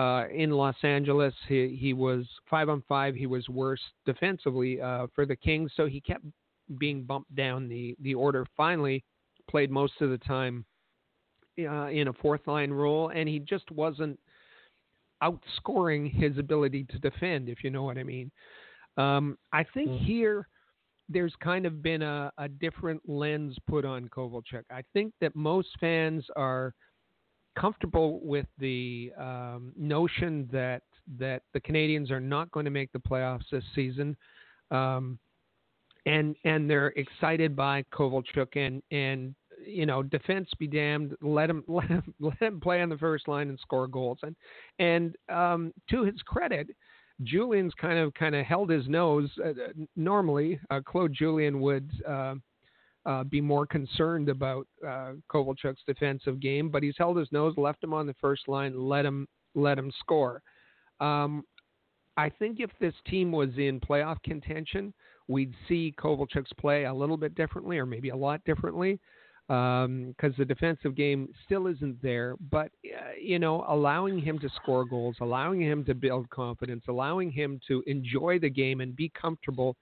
[0.00, 1.34] uh, in Los Angeles.
[1.48, 3.14] He, he was five on five.
[3.14, 6.24] He was worse defensively uh, for the Kings, so he kept
[6.78, 8.46] being bumped down the the order.
[8.56, 9.04] Finally,
[9.48, 10.64] played most of the time
[11.58, 14.18] uh, in a fourth line role, and he just wasn't
[15.22, 18.30] outscoring his ability to defend, if you know what I mean.
[18.96, 20.04] Um, I think mm.
[20.04, 20.48] here
[21.08, 24.64] there's kind of been a, a different lens put on Kovalchuk.
[24.70, 26.74] I think that most fans are
[27.58, 30.82] comfortable with the um, notion that
[31.18, 34.16] that the Canadians are not going to make the playoffs this season,
[34.70, 35.18] um,
[36.06, 41.64] and and they're excited by Kovalchuk and and you know defense be damned let him
[41.68, 44.36] let him let him play on the first line and score goals and
[44.78, 46.68] and um, to his credit
[47.22, 49.30] Julien's kind of kind of held his nose.
[49.42, 49.54] Uh, uh,
[49.96, 52.34] normally, uh, Claude Julien would uh,
[53.06, 57.82] uh, be more concerned about uh, Kovalchuk's defensive game, but he's held his nose, left
[57.84, 60.42] him on the first line, let him let him score.
[61.00, 61.44] Um,
[62.16, 64.92] I think if this team was in playoff contention,
[65.28, 68.98] we'd see Kovalchuk's play a little bit differently, or maybe a lot differently
[69.48, 72.36] because um, the defensive game still isn't there.
[72.50, 77.30] But uh, you know, allowing him to score goals, allowing him to build confidence, allowing
[77.30, 79.76] him to enjoy the game and be comfortable.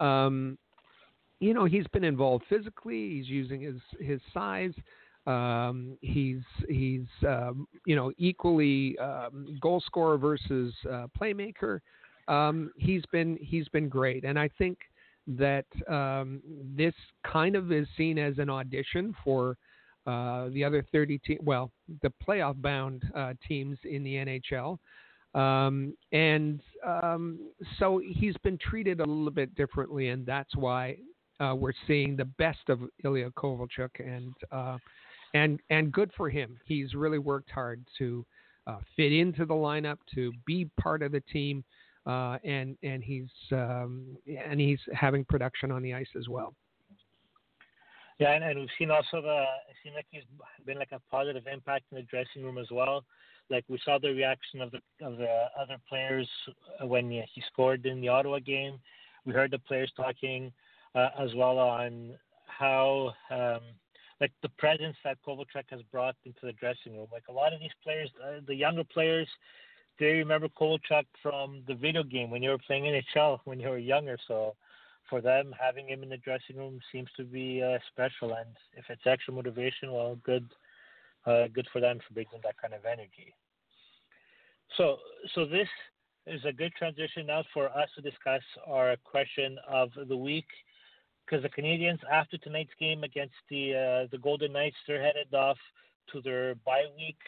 [0.00, 0.58] Um,
[1.38, 3.10] you know, he's been involved physically.
[3.10, 4.72] He's using his his size.
[5.26, 11.80] Um, he's he's um, you know equally um, goal scorer versus uh, playmaker.
[12.28, 14.78] Um, he's been he's been great, and I think
[15.26, 16.40] that um,
[16.76, 16.94] this
[17.30, 19.56] kind of is seen as an audition for
[20.06, 21.70] uh, the other 30 te- well,
[22.02, 24.78] the playoff bound uh, teams in the NHL.
[25.34, 27.40] Um, and um,
[27.78, 30.96] so he's been treated a little bit differently, and that's why
[31.40, 34.78] uh, we're seeing the best of Ilya Kovalchuk, and uh,
[35.34, 36.56] and and good for him.
[36.64, 38.24] He's really worked hard to
[38.66, 41.64] uh, fit into the lineup, to be part of the team,
[42.06, 46.54] uh, and and he's um, and he's having production on the ice as well.
[48.18, 50.22] Yeah, and, and we've seen also the it seems like he's
[50.64, 53.04] been like a positive impact in the dressing room as well.
[53.50, 56.28] Like we saw the reaction of the of the other players
[56.82, 58.78] when he scored in the Ottawa game.
[59.24, 60.52] We heard the players talking
[60.94, 62.14] uh, as well on
[62.46, 63.60] how um,
[64.20, 67.08] like the presence that Kovalchuk has brought into the dressing room.
[67.12, 69.28] Like a lot of these players, uh, the younger players,
[69.98, 73.78] they remember Kovalchuk from the video game when you were playing NHL when you were
[73.78, 74.18] younger.
[74.28, 74.54] So
[75.08, 78.34] for them, having him in the dressing room seems to be uh, special.
[78.34, 80.46] And if it's extra motivation, well, good,
[81.26, 83.34] uh, good for them for bringing that kind of energy.
[84.76, 84.98] So,
[85.34, 85.68] so this
[86.26, 90.46] is a good transition now for us to discuss our question of the week.
[91.24, 95.58] Because the Canadiens, after tonight's game against the uh, the Golden Knights, they're headed off
[96.12, 97.18] to their bye week,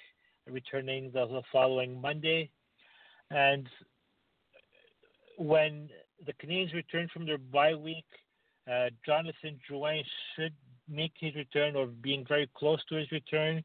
[0.47, 2.49] returning the, the following Monday.
[3.31, 3.69] And
[5.37, 5.89] when
[6.27, 8.05] the Canadiens return from their bye week,
[8.71, 10.03] uh, Jonathan Drouin
[10.35, 10.55] should
[10.89, 13.63] make his return or being very close to his return.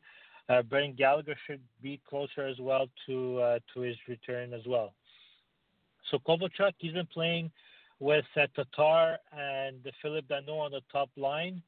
[0.50, 4.94] Uh, Brendan Gallagher should be closer as well to uh, to his return as well.
[6.12, 7.50] So Kovalchuk, he's been playing
[8.00, 11.62] with uh, Tatar and Phillip Danault on the top line,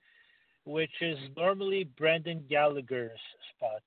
[0.65, 3.19] which is normally Brendan Gallagher's
[3.55, 3.81] spot.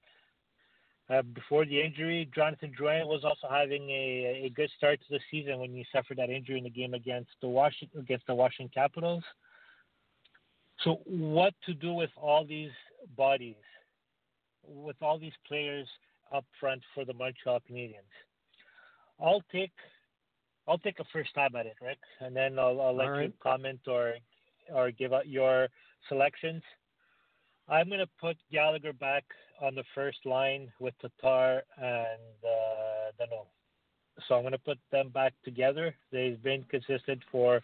[1.11, 5.21] Uh, before the injury, Jonathan Drouin was also having a, a good start to the
[5.31, 8.71] season when he suffered that injury in the game against the Washington against the Washington
[8.75, 9.25] Capitals.
[10.85, 12.71] So, what to do with all these
[13.17, 13.57] bodies,
[14.67, 15.89] with all these players
[16.33, 18.13] up front for the Montreal Canadiens?
[19.19, 19.73] I'll take
[20.69, 23.23] I'll take a first stab at it, Rick, and then I'll, I'll let right.
[23.25, 24.15] you comment or
[24.75, 25.69] or give out your
[26.09, 26.63] selections.
[27.71, 29.25] I'm going to put Gallagher back
[29.61, 33.47] on the first line with Tatar and uh, Danault.
[34.27, 35.95] So I'm going to put them back together.
[36.11, 37.61] They've been consistent for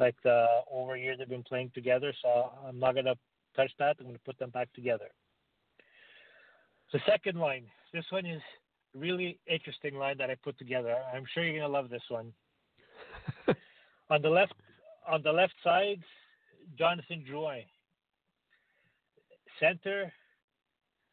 [0.00, 2.12] like the over years they've been playing together.
[2.22, 3.14] So I'm not going to
[3.54, 3.96] touch that.
[4.00, 5.08] I'm going to put them back together.
[6.92, 7.64] The second line.
[7.92, 8.40] This one is
[8.94, 10.96] really interesting line that I put together.
[11.14, 12.32] I'm sure you're going to love this one.
[14.10, 14.54] on the left,
[15.06, 16.00] on the left side,
[16.78, 17.64] Jonathan Drouin.
[19.60, 20.12] Center,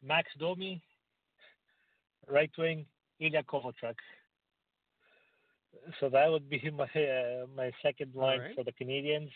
[0.02, 0.80] Max Domi.
[2.28, 2.86] Right wing,
[3.18, 3.96] Ilya Kovalchuk.
[5.98, 8.54] So that would be my uh, my second line right.
[8.54, 9.30] for the Canadiens.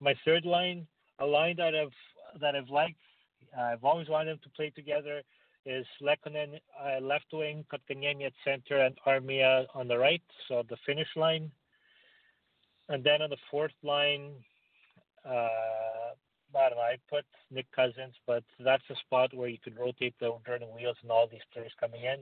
[0.00, 0.86] My third line,
[1.18, 3.00] a line that I've that I've liked,
[3.58, 5.22] I've always wanted them to play together,
[5.66, 10.22] is Lehkonen uh, left wing, Kotkaniemi at center, and Armia on the right.
[10.48, 11.50] So the finish line.
[12.88, 14.32] And then on the fourth line,
[15.24, 16.12] uh,
[16.54, 20.72] Don't I put Nick Cousins, but that's a spot where you could rotate the turning
[20.74, 22.20] wheels and all these players coming in.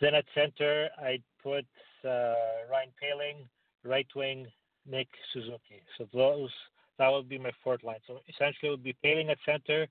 [0.00, 1.66] Then at center, I put
[2.04, 2.34] uh,
[2.70, 3.46] Ryan Poehling,
[3.84, 4.46] right wing,
[4.88, 5.82] Nick Suzuki.
[5.98, 6.50] So those
[6.98, 7.98] that would be my fourth line.
[8.06, 9.86] So essentially, it would be Poehling at center,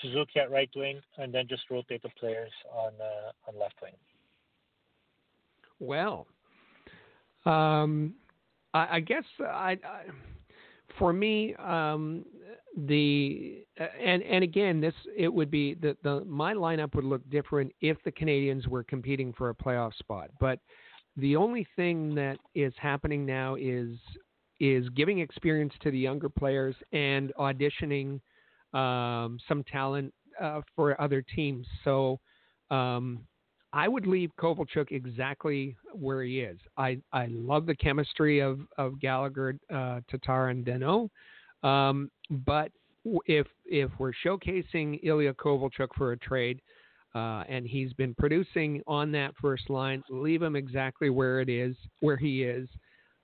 [0.00, 3.92] Suzuki at right wing, and then just rotate the players on uh, on left wing.
[5.80, 6.26] Well,
[7.44, 8.14] um,
[8.74, 10.04] I, I guess I, I,
[10.98, 12.24] for me, um,
[12.76, 17.72] the and and again, this it would be the the my lineup would look different
[17.80, 20.58] if the Canadiens were competing for a playoff spot, but.
[21.18, 23.98] The only thing that is happening now is
[24.60, 28.20] is giving experience to the younger players and auditioning
[28.72, 31.66] um, some talent uh, for other teams.
[31.84, 32.18] So
[32.70, 33.26] um,
[33.72, 36.58] I would leave Kovalchuk exactly where he is.
[36.76, 41.08] I, I love the chemistry of, of Gallagher, uh, Tatar, and Danault.
[41.62, 42.70] Um, but
[43.26, 46.60] if if we're showcasing Ilya Kovalchuk for a trade,
[47.14, 51.76] uh, and he's been producing on that first line, leave him exactly where it is,
[52.00, 52.68] where he is.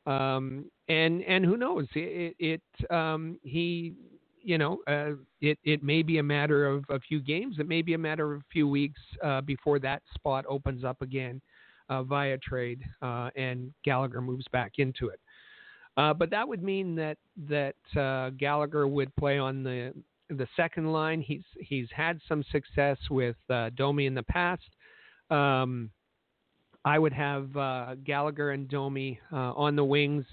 [0.07, 1.87] Um, and and who knows?
[1.95, 3.95] It, it um, he
[4.42, 7.57] you know, uh, it it may be a matter of a few games.
[7.59, 11.03] It may be a matter of a few weeks uh, before that spot opens up
[11.03, 11.40] again
[11.88, 15.20] uh, via trade, uh, and Gallagher moves back into it.
[15.96, 19.92] Uh, but that would mean that that uh, Gallagher would play on the
[20.31, 21.20] the second line.
[21.20, 23.37] He's he's had some success with
[23.74, 24.68] Domi in the past.
[25.31, 25.90] Um,
[26.85, 27.53] I would have
[28.05, 30.24] Gallagher and Domi on the wings.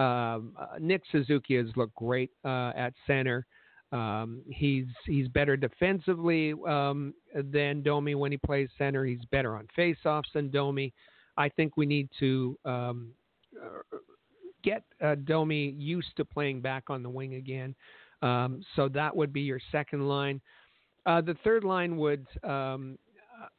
[0.00, 3.46] Um, Nick Suzuki has looked great at center.
[3.92, 9.04] Um, he's he's better defensively um, than Domi when he plays center.
[9.04, 10.92] He's better on faceoffs than Domi.
[11.36, 13.10] I think we need to um,
[13.60, 13.96] uh,
[14.62, 17.74] get uh, Domi used to playing back on the wing again.
[18.22, 20.40] Um, so that would be your second line.
[21.06, 22.98] Uh, the third line would, um,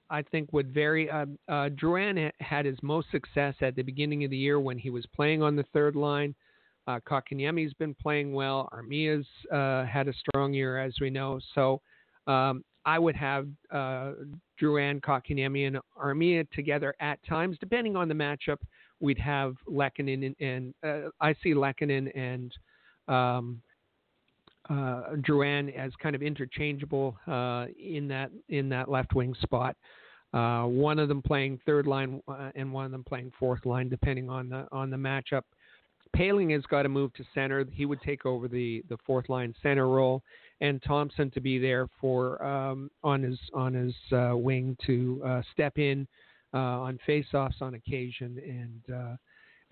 [0.09, 1.09] I think, would vary.
[1.09, 4.89] Uh, uh, Drouin had his most success at the beginning of the year when he
[4.89, 6.35] was playing on the third line.
[6.87, 8.69] Uh, Kotkaniemi's been playing well.
[8.73, 11.39] Armia's uh, had a strong year, as we know.
[11.53, 11.81] So
[12.27, 14.13] um, I would have uh,
[14.59, 18.57] Drouin, Kotkaniemi, and Armia together at times, depending on the matchup.
[18.99, 22.51] We'd have Lehkonen and, and uh, I see Lehkonen and
[23.07, 23.61] um,
[24.69, 25.03] uh,
[25.75, 29.75] as kind of interchangeable uh, in that in that left wing spot.
[30.33, 33.89] Uh, one of them playing third line uh, and one of them playing fourth line,
[33.89, 35.43] depending on the on the matchup.
[36.15, 37.65] Poehling has got to move to center.
[37.71, 40.21] He would take over the, the fourth line center role,
[40.59, 45.41] and Thompson to be there for um, on his on his uh, wing to uh,
[45.53, 46.07] step in
[46.53, 49.15] uh, on faceoffs on occasion, and uh,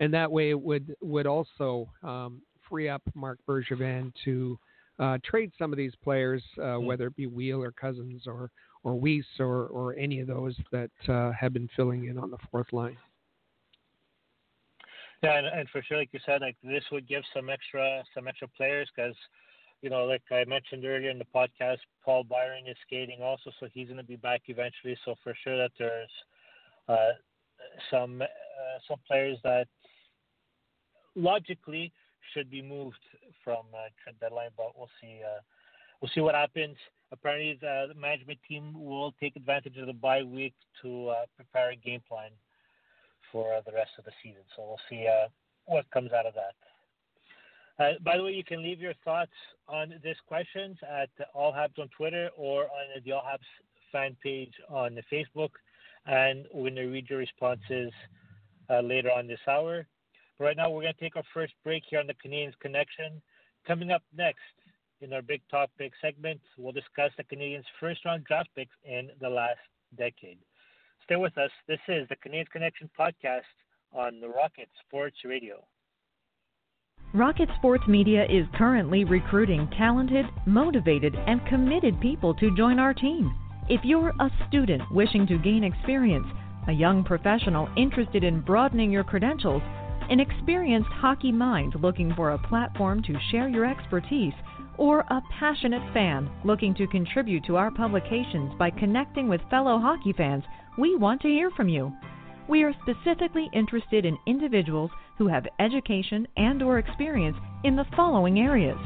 [0.00, 4.58] and that way it would would also um, free up Marc Bergevin to
[5.00, 6.86] uh, trade some of these players, mm-hmm.
[6.86, 8.50] whether it be Weal or Cousins or
[8.84, 12.72] or Weise or or any of those that have been filling in on the fourth
[12.72, 12.96] line.
[15.22, 18.26] Yeah, and, and for sure, like you said, like this would give some extra some
[18.26, 19.14] extra players because,
[19.82, 23.66] you know, like I mentioned earlier in the podcast, Paul Byron is skating also, so
[23.72, 24.96] he's going to be back eventually.
[25.04, 26.10] So for sure that there's
[26.88, 27.12] uh,
[27.90, 29.68] some uh, some players that
[31.14, 31.92] logically
[32.32, 32.96] should be moved
[33.44, 35.20] from uh, trade deadline, but we'll see.
[35.24, 35.40] Uh,
[36.00, 36.76] we'll see what happens.
[37.12, 41.76] Apparently, the, management team will take advantage of the bye week to uh, prepare a
[41.76, 42.30] game plan
[43.32, 44.42] for the rest of the season.
[44.56, 45.06] So we'll see
[45.66, 46.54] what comes out of that.
[47.80, 49.32] Uh, by the way, you can leave your thoughts
[49.66, 53.38] on this questions at All Habs on Twitter or on the All Habs
[53.90, 55.50] fan page on Facebook,
[56.04, 57.90] and we're going to read your responses
[58.68, 59.86] uh, later on this hour.
[60.38, 63.22] But right now, we're going to take our first break here on the Canadiens Connection.
[63.66, 64.38] Coming up next
[65.00, 69.28] in our big topic segment, we'll discuss the Canadiens' first round draft picks in the
[69.28, 69.58] last
[69.96, 70.38] decade.
[71.04, 71.50] Stay with us.
[71.66, 73.40] This is the Canadiens Connection podcast
[73.92, 75.64] on the Rocket Sports Radio.
[77.12, 83.34] Rocket Sports Media is currently recruiting talented, motivated, and committed people to join our team.
[83.68, 86.26] If you're a student wishing to gain experience,
[86.68, 89.62] a young professional interested in broadening your credentials,
[90.10, 94.34] an experienced hockey mind looking for a platform to share your expertise,
[94.76, 100.12] or a passionate fan looking to contribute to our publications by connecting with fellow hockey
[100.16, 100.42] fans,
[100.78, 101.92] we want to hear from you.
[102.48, 108.40] We are specifically interested in individuals who have education and or experience in the following
[108.40, 108.78] areas: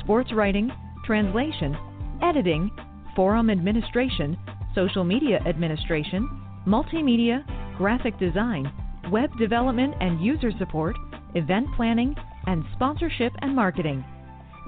[0.00, 0.70] sports writing,
[1.04, 1.76] translation,
[2.22, 2.70] editing,
[3.16, 4.36] forum administration,
[4.74, 6.28] social media administration,
[6.66, 7.42] multimedia,
[7.76, 8.70] graphic design,
[9.10, 10.96] web development and user support,
[11.34, 12.14] event planning,
[12.46, 14.04] and sponsorship and marketing.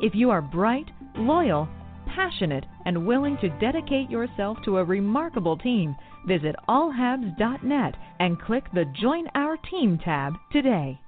[0.03, 0.87] If you are bright,
[1.17, 1.69] loyal,
[2.15, 5.95] passionate, and willing to dedicate yourself to a remarkable team,
[6.27, 10.99] visit allhabs.net and click the Join Our Team tab today.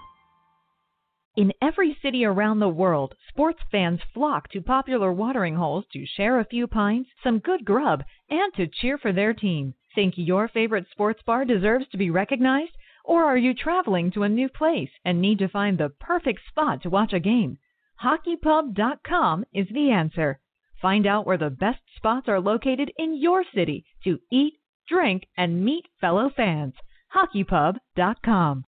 [1.35, 6.39] In every city around the world, sports fans flock to popular watering holes to share
[6.39, 9.73] a few pints, some good grub, and to cheer for their team.
[9.95, 12.77] Think your favorite sports bar deserves to be recognized?
[13.05, 16.83] Or are you traveling to a new place and need to find the perfect spot
[16.83, 17.59] to watch a game?
[18.03, 20.41] HockeyPub.com is the answer.
[20.81, 24.55] Find out where the best spots are located in your city to eat,
[24.89, 26.75] drink, and meet fellow fans.
[27.15, 28.65] HockeyPub.com.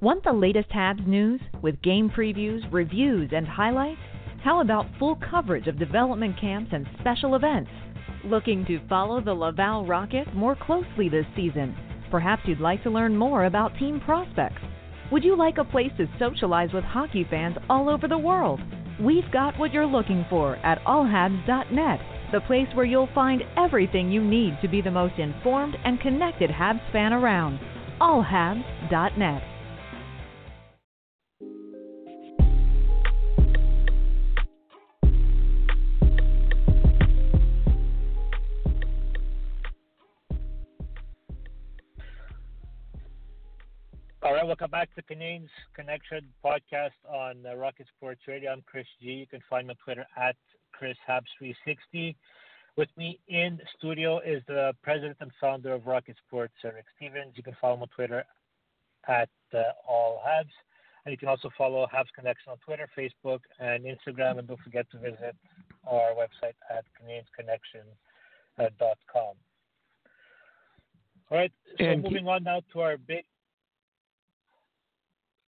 [0.00, 4.00] Want the latest Habs news with game previews, reviews, and highlights?
[4.42, 7.70] How about full coverage of development camps and special events?
[8.24, 11.76] Looking to follow the Laval Rocket more closely this season?
[12.14, 14.62] Perhaps you'd like to learn more about team prospects.
[15.10, 18.60] Would you like a place to socialize with hockey fans all over the world?
[19.00, 22.00] We've got what you're looking for at allhabs.net,
[22.30, 26.50] the place where you'll find everything you need to be the most informed and connected
[26.50, 27.58] Habs fan around.
[28.00, 29.53] allhabs.net.
[44.24, 48.52] All right, welcome back to Canadiens Connection podcast on uh, Rocket Sports Radio.
[48.52, 49.10] I'm Chris G.
[49.10, 50.34] You can find me on Twitter at
[50.80, 52.16] ChrisHabs360.
[52.78, 57.34] With me in studio is the president and founder of Rocket Sports, Eric Stevens.
[57.34, 58.24] You can follow him on Twitter
[59.06, 60.48] at uh, All Habs.
[61.04, 64.38] And you can also follow Habs Connection on Twitter, Facebook, and Instagram.
[64.38, 65.36] And don't forget to visit
[65.86, 69.34] our website at CanadiensConnection.com.
[71.30, 73.26] All right, so and moving on now to our big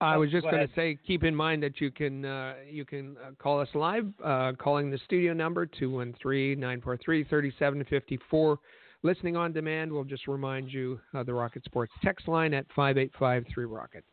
[0.05, 3.17] I was just going to say, keep in mind that you can uh, you can
[3.17, 8.57] uh, call us live, uh, calling the studio number 213-943-3754.
[9.03, 13.65] Listening on demand, we'll just remind you of the Rocket Sports text line at 5853
[13.65, 14.03] Rocket.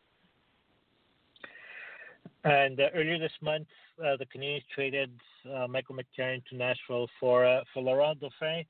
[2.43, 3.67] And uh, earlier this month,
[4.03, 5.11] uh, the Canadiens traded
[5.53, 8.65] uh, Michael McCarron to Nashville for for Laurent Dauphin.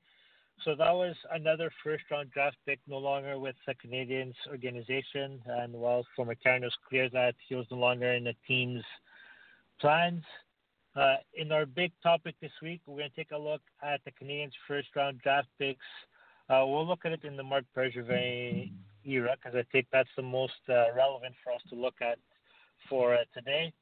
[0.62, 5.40] So that was another first round draft pick, no longer with the Canadiens organization.
[5.46, 8.84] And while for McCarron was clear that he was no longer in the team's
[9.80, 10.22] plans.
[10.96, 14.12] Uh, in our big topic this week, we're going to take a look at the
[14.12, 15.84] Canadiens' first round draft picks.
[16.48, 18.70] Uh, we'll look at it in the Marc Bergevin
[19.04, 22.18] era because I think that's the most uh, relevant for us to look at
[22.88, 23.72] for uh, today.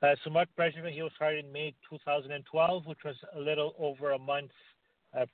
[0.00, 4.12] Uh, so Marc Bergevin, he was hired in May 2012, which was a little over
[4.12, 4.52] a month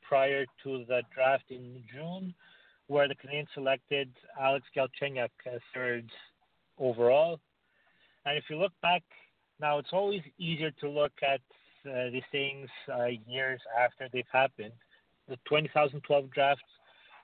[0.09, 2.35] prior to the draft in June,
[2.87, 4.11] where the Canadiens selected
[4.41, 5.31] Alex Galchenyuk
[5.75, 6.09] third
[6.79, 7.41] overall.
[8.27, 9.03] And if you look back
[9.61, 11.41] now, it's always easier to look at
[11.89, 14.73] uh, these things uh, years after they've happened.
[15.29, 16.61] The 2012 draft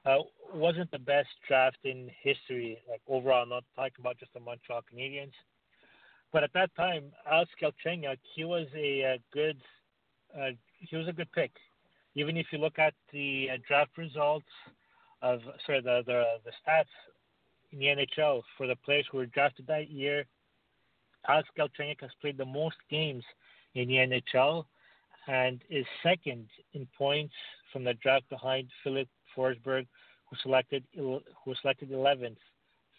[0.07, 0.19] uh,
[0.55, 3.47] wasn't the best draft in history, like overall.
[3.47, 5.33] not talking about just the Montreal Canadiens,
[6.33, 9.61] but at that time, Alex Galchenyuk, he was a, a good,
[10.39, 11.51] uh, he was a good pick.
[12.15, 14.47] Even if you look at the uh, draft results
[15.23, 16.85] of, sorry, the, the the stats
[17.73, 20.27] in the NHL for the players who were drafted that year
[21.29, 23.25] Alex Galchenyuk has played the most games
[23.75, 24.65] in the NHL
[25.27, 27.35] and is second in points
[27.73, 29.87] from the draft behind Filip Forsberg,
[30.29, 31.21] who selected who
[31.61, 32.37] selected 11th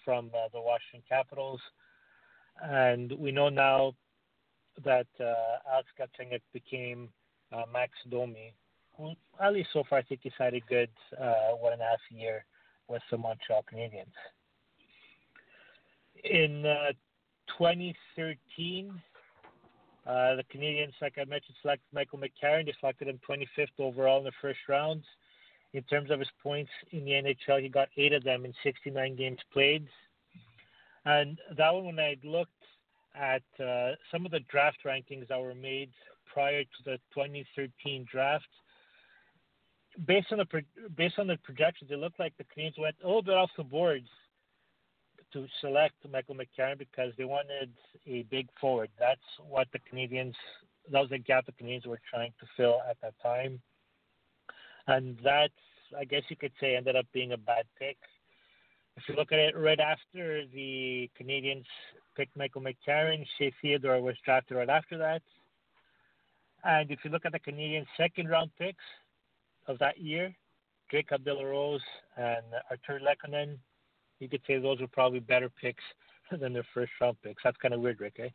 [0.06, 1.60] from uh, the Washington Capitals.
[2.62, 3.94] And we know now
[4.86, 7.10] that uh, Alex Galchenyuk became
[7.52, 8.54] uh, Max Domi,
[9.42, 10.90] at least so far I think he's had a good
[11.20, 12.46] uh, one and a half year
[12.88, 14.14] with the Montreal Canadiens.
[16.24, 16.92] In uh,
[17.58, 19.02] 2013,
[20.06, 22.66] uh, the Canadiens, like I mentioned, selected Michael McCarron.
[22.66, 25.04] They selected him 25th overall in the first round.
[25.74, 29.16] In terms of his points in the NHL, he got eight of them in 69
[29.16, 29.88] games played.
[31.06, 32.52] And that one, when I looked
[33.16, 35.92] at uh, some of the draft rankings that were made
[36.32, 38.46] prior to the 2013 draft,
[40.06, 40.46] based on the
[40.96, 43.64] based on the projections, it looked like the Canadiens went a little bit off the
[43.64, 44.08] boards
[45.34, 47.70] to select Michael McCarron because they wanted
[48.06, 48.90] a big forward.
[49.00, 50.34] That's what the Canadiens,
[50.92, 53.62] that was the gap the Canadiens were trying to fill at that time.
[54.88, 55.54] And that's,
[55.98, 57.98] I guess you could say, ended up being a bad pick.
[58.98, 61.66] If you look at it right after the Canadiens
[62.18, 65.22] picked Michael McCarron, Shea Theodore was drafted right after that.
[66.64, 68.84] And if you look at the Canadian second round picks
[69.72, 70.36] of that year,
[70.92, 71.82] Jacob De Rose
[72.18, 73.58] and Artturi Lehkonen
[74.22, 75.84] you could say those were probably better picks
[76.40, 77.42] than their first round picks.
[77.44, 78.20] That's kind of weird, Rick.
[78.20, 78.30] Eh?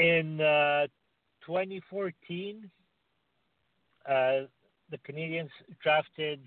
[0.00, 0.86] In uh,
[1.46, 2.70] 2014,
[4.08, 4.12] uh,
[4.90, 5.50] the Canadiens
[5.82, 6.40] drafted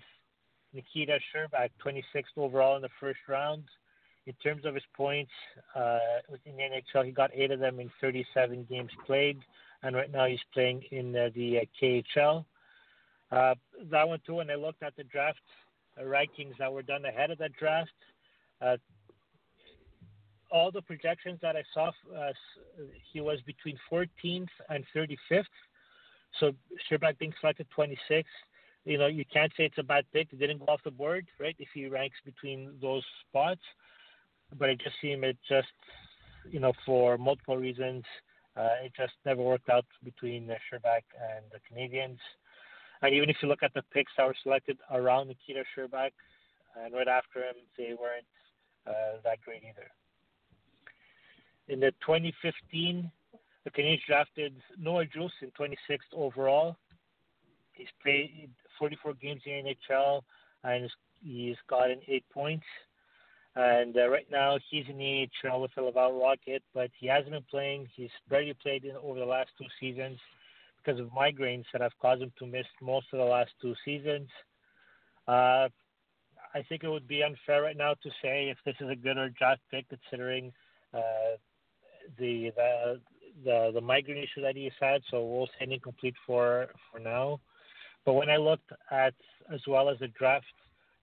[0.74, 3.62] Nikita Scherbak, 26th overall in the first round.
[4.26, 5.30] In terms of his points
[5.76, 9.38] uh, within the NHL, he got eight of them in 37 games played,
[9.82, 12.44] and right now he's playing in uh, the uh, KHL.
[13.30, 13.54] Uh,
[13.90, 14.36] that one too.
[14.36, 15.40] When I looked at the draft
[16.02, 17.90] rankings that were done ahead of the draft.
[18.60, 18.76] Uh,
[20.50, 22.32] all the projections that I saw, uh,
[23.12, 25.44] he was between 14th and 35th.
[26.38, 26.52] So
[26.88, 28.24] Scherbak being selected 26th,
[28.84, 30.28] you know, you can't say it's a bad pick.
[30.32, 31.56] It didn't go off the board, right?
[31.58, 33.62] If he ranks between those spots,
[34.56, 35.66] but it just seemed it just,
[36.50, 38.25] you know, for multiple reasons, uh,
[38.56, 42.18] it just never worked out between uh, Scherbak and the Canadiens.
[43.02, 46.12] And even if you look at the picks that were selected around Nikita Scherbak
[46.82, 48.26] and right after him, they weren't
[48.86, 49.90] uh, that great either.
[51.68, 53.10] In the 2015,
[53.64, 56.76] the Canadiens drafted Noah Juulsen 26th overall.
[57.72, 60.22] He's played 44 games in the NHL
[60.64, 60.88] and
[61.22, 62.64] he's gotten eight points.
[63.56, 67.32] And uh, right now he's in the NHL with the Laval Rocket, but he hasn't
[67.32, 67.88] been playing.
[67.96, 70.18] He's barely played in over the last two seasons
[70.76, 74.28] because of migraines that have caused him to miss most of the last two seasons.
[75.26, 75.68] Uh,
[76.54, 79.16] I think it would be unfair right now to say if this is a good
[79.16, 80.52] or draft pick, considering
[80.92, 81.36] uh,
[82.18, 83.00] the, the
[83.44, 85.02] the the migraine issue that he's had.
[85.10, 87.40] So we'll say incomplete for for now.
[88.04, 89.14] But when I looked at
[89.52, 90.46] as well as the draft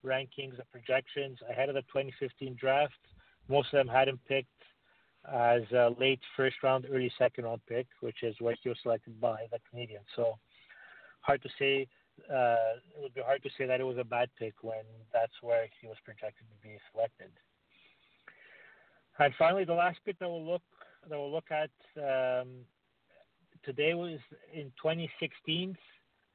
[0.04, 2.92] rankings, the projections ahead of the 2015 draft,
[3.48, 4.48] most of them had him picked
[5.32, 9.20] as a late first round, early second round pick, which is where he was selected
[9.20, 10.04] by the Canadiens.
[10.16, 10.38] So
[11.20, 11.88] hard to say.
[12.30, 15.32] Uh, it would be hard to say that it was a bad pick when that's
[15.42, 17.30] where he was projected to be selected.
[19.18, 20.62] And finally, the last pick that we'll look
[21.08, 22.48] that we'll look at um,
[23.64, 24.18] today was
[24.52, 25.76] in 2016.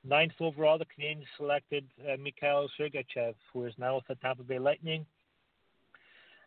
[0.03, 4.59] Ninth overall, the Canadiens selected uh, Mikhail Sergachev, who is now with the Tampa Bay
[4.59, 5.05] Lightning.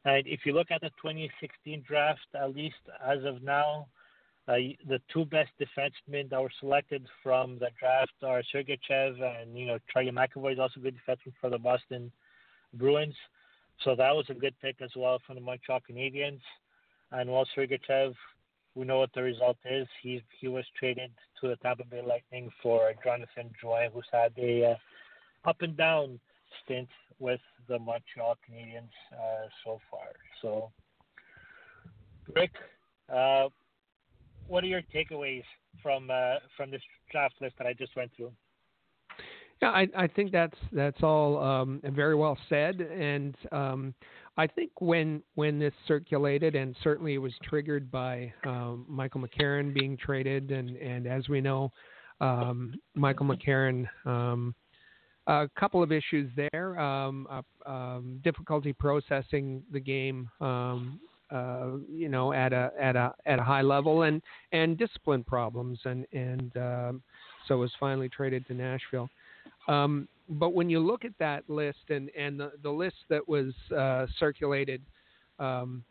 [0.05, 3.87] And if you look at the 2016 draft, at least as of now,
[4.49, 4.55] uh,
[4.89, 9.79] the two best defensemen that were selected from the draft are Sergachev and you know
[9.93, 12.11] Charlie McAvoy is also a good defenseman for the Boston
[12.75, 13.15] Bruins.
[13.85, 16.41] So that was a good pick as well from the Montreal Canadiens.
[17.13, 18.15] and while Sergachev,
[18.75, 19.87] we know what the result is.
[20.03, 21.11] He he was traded
[21.41, 26.19] to the Tampa Bay Lightning for Jonathan Drouin, who's had a uh, up and down
[26.65, 30.09] stint with the Montreal Canadiens uh, so far.
[30.41, 30.71] So,
[32.35, 32.53] Rick,
[33.13, 33.49] uh,
[34.49, 35.45] what are your takeaways
[35.83, 38.33] from uh, from this draft list that I just went through?
[39.61, 43.95] Yeah, I, I think that's that's all um, very well said, and um,
[44.37, 49.75] I think when when this circulated, and certainly it was triggered by um, Michael McCarron
[49.75, 51.71] being traded, and and as we know,
[52.21, 53.87] um, Michael McCarron.
[54.07, 54.55] Um,
[55.29, 56.79] a couple of issues there.
[56.81, 60.99] Uh, difficulty processing the game, um,
[61.31, 64.21] uh, you know, at a at a at a high level, and
[64.53, 66.53] and discipline problems, and and
[67.47, 69.09] so was finally traded to Nashville.
[70.33, 74.07] But when you look at that list and and the, the list that was uh,
[74.19, 74.83] circulated
[75.39, 75.85] um,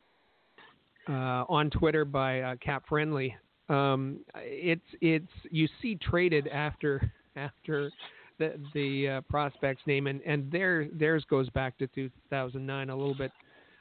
[1.08, 3.36] uh, on Twitter by uh, Cap Friendly,
[3.70, 7.92] um, it's it's you see traded after after
[8.40, 13.16] the the uh, prospect's name, and and their theirs goes back to 2009, a little
[13.16, 13.32] bit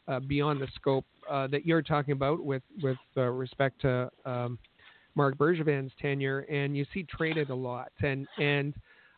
[0.08, 4.58] uh, beyond the scope uh, that you're talking about with with respect to um,
[5.14, 8.74] Marc Bergevin's tenure, and you see traded a lot, and and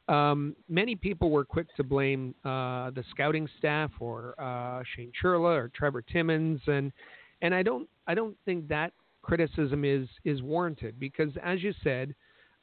[0.08, 5.56] um, many people were quick to blame uh, the scouting staff or uh, Shane Churla
[5.56, 6.92] or Trevor Timmins, and
[7.40, 8.92] and I don't I don't think that
[9.22, 12.14] criticism is is warranted because as you said,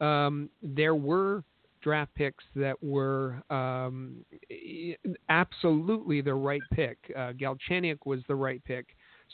[0.02, 1.44] um, there were
[1.82, 4.26] draft picks that were um,
[5.30, 6.98] absolutely the right pick.
[7.16, 8.88] Uh, Galchenyuk was the right pick.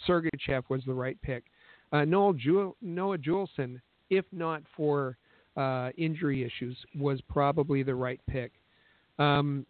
[0.07, 1.45] Sergachev was the right pick.
[1.91, 5.17] Uh, Noel Jewel, Noah Juulsen, if not for
[5.55, 8.51] uh, injury issues, was probably the right pick.
[9.19, 9.65] Um,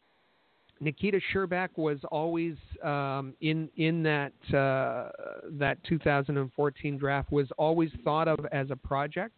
[0.82, 5.10] Nikita Scherbak was always um, in in that uh,
[5.52, 9.38] that 2014 draft was always thought of as a project.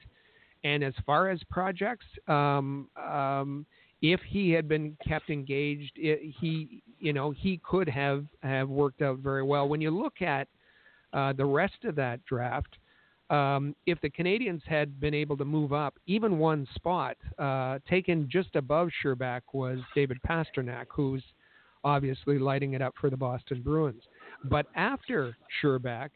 [0.63, 3.65] And as far as projects, um, um,
[4.01, 9.01] if he had been kept engaged, it, he you know he could have have worked
[9.01, 9.69] out very well.
[9.69, 10.47] When you look at
[11.13, 12.77] uh, the rest of that draft,
[13.30, 18.30] um, if the Canadiens had been able to move up even one spot, uh, taken
[18.32, 21.23] just above Scherbak was David Pastrnak, who's
[21.84, 24.03] obviously lighting it up for the Boston Bruins.
[24.45, 26.09] But after Scherbak,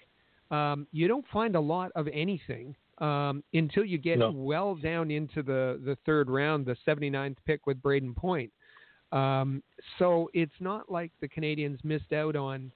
[0.52, 4.32] um, you don't find a lot of anything um, until you get no.
[4.32, 8.52] well down into the, the third round, the 79th pick with Brayden Point.
[9.12, 9.62] Um,
[10.00, 12.72] so it's not like the Canadiens missed out on,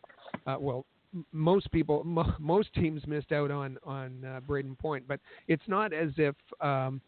[0.48, 0.86] uh, well,
[1.32, 2.04] most people,
[2.40, 7.02] most teams missed out on on uh, Brayden Point, but it's not as if um,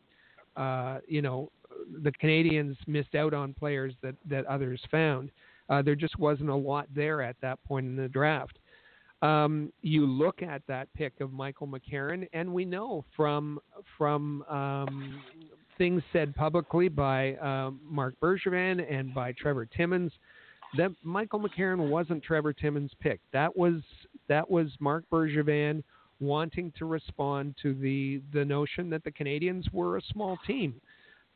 [0.55, 1.51] uh, you know
[2.03, 5.31] the Canadiens missed out on players that that others found.
[5.69, 8.57] Uh, there just wasn't a lot there at that point in the draft.
[9.21, 13.59] Um, you look at that pick of Michael McCarron, and we know from
[13.97, 15.21] from um,
[15.77, 20.11] things said publicly by uh, Marc Bergevin and by Trevor Timmins
[20.75, 23.19] that Michael McCarron wasn't Trevor Timmins' pick.
[23.31, 23.81] That was
[24.27, 25.83] that was Marc Bergevin
[26.19, 30.81] wanting to respond to the the notion that the Canadiens were a small team.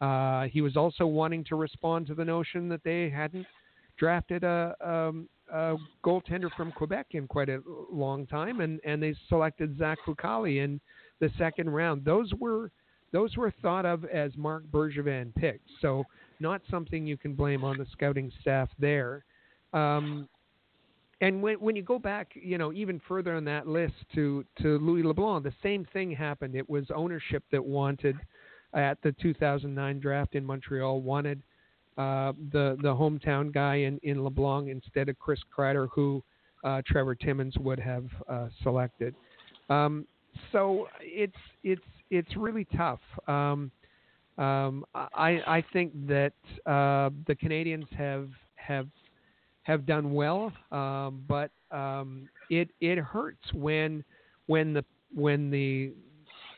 [0.02, 3.46] Uh, he was also wanting to respond to the notion that they hadn't
[3.98, 7.62] drafted a, um, a goaltender from Quebec in quite a
[7.92, 10.82] long time, and, and they selected Zach Fucale in
[11.20, 12.04] the second round.
[12.04, 12.72] Those were
[13.12, 16.04] those were thought of as Marc Bergevin picks, so
[16.42, 19.24] not something you can blame on the scouting staff there.
[19.74, 20.28] Um,
[21.22, 24.80] and when when you go back, you know, even further on that list to to
[24.80, 26.56] Louis LeBlanc, the same thing happened.
[26.56, 28.18] It was ownership that wanted
[28.74, 31.42] at the 2009 draft in Montreal wanted
[31.98, 36.24] uh, the the hometown guy in, in LeBlanc instead of Chris Kreider, who
[36.64, 39.14] uh, Trevor Timmins would have uh, selected.
[39.70, 40.08] Um,
[40.52, 43.02] so it's it's it's really tough.
[43.28, 43.72] Um,
[44.38, 46.34] um, I I think that
[46.66, 48.88] uh, the Canadiens have have
[49.64, 54.04] have done well, um, but um, it it hurts when
[54.48, 55.92] when the when the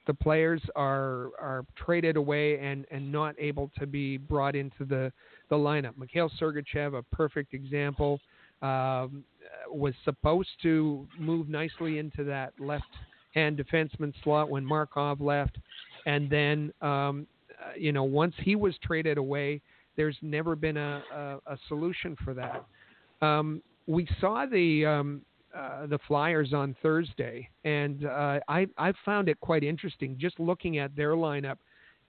[0.06, 5.12] the players are are traded away and, and not able to be brought into the,
[5.50, 5.98] the lineup.
[5.98, 8.20] Mikhail Sergachev, a perfect example,
[8.62, 9.24] um,
[9.70, 12.84] was supposed to move nicely into that left
[13.34, 15.58] hand defenseman slot when Markov left,
[16.06, 17.28] and then um,
[17.78, 19.62] you know once he was traded away,
[19.96, 22.66] there's never been a, a, a solution for that.
[23.26, 25.22] Um, we saw the um,
[25.56, 30.78] uh, the Flyers on Thursday, and uh, I I found it quite interesting just looking
[30.80, 31.58] at their lineup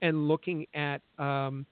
[0.01, 1.65] and looking at um,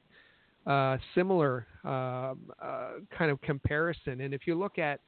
[0.65, 4.21] uh, similar um, uh, kind of comparison.
[4.21, 4.99] And if you look at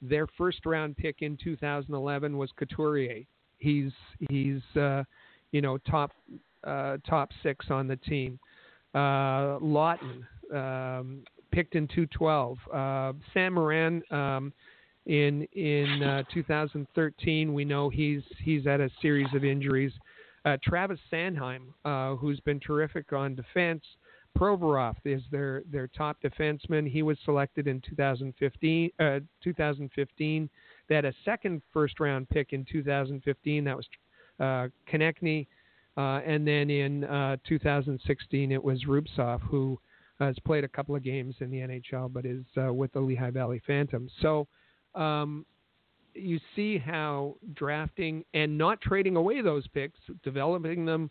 [0.00, 3.24] their first round pick in 2011 was Couturier.
[3.58, 3.92] he's
[4.28, 5.04] he's uh,
[5.52, 6.10] you know top
[6.64, 8.38] uh, top six on the team.
[8.94, 10.22] Uh, Laughton
[10.54, 12.58] um, picked in 212.
[12.72, 14.52] Uh, Sam Morin um,
[15.06, 17.52] in in uh, 2013.
[17.52, 19.92] We know he's he's had a series of injuries.
[20.44, 23.82] Uh, Travis Sanheim, uh, who's been terrific on defense.
[24.36, 26.88] Provorov is their their top defenseman.
[26.88, 28.90] He was selected in 2015.
[28.98, 30.50] Uh, 2015.
[30.88, 33.64] They had a second first round pick in 2015.
[33.64, 33.86] That was
[34.40, 35.46] uh, Konecny.
[35.96, 39.78] Uh, and then in uh, 2016, it was Rubtsov, who
[40.18, 43.30] has played a couple of games in the NHL, but is uh, with the Lehigh
[43.30, 44.10] Valley Phantoms.
[44.20, 44.46] So
[44.94, 45.44] um,
[46.14, 51.10] you see how drafting and not trading away those picks, developing them,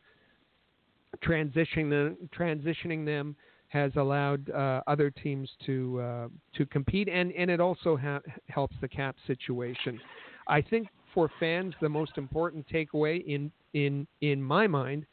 [1.24, 3.36] transitioning them, transitioning them
[3.68, 8.76] has allowed uh, other teams to uh, to compete, and and it also ha- helps
[8.82, 10.00] the cap situation.
[10.48, 15.05] I think for fans, the most important takeaway in in in my mind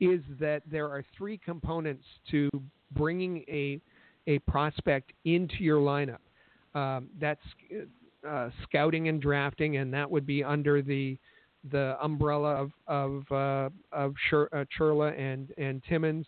[0.00, 2.48] is that there are three components to
[2.92, 3.80] bringing a
[4.26, 6.18] a prospect into your lineup.
[6.74, 7.40] Um, that's
[8.26, 11.18] uh, scouting and drafting, and that would be under the
[11.70, 16.26] the umbrella of of uh, of uh, Churla and and Timmins.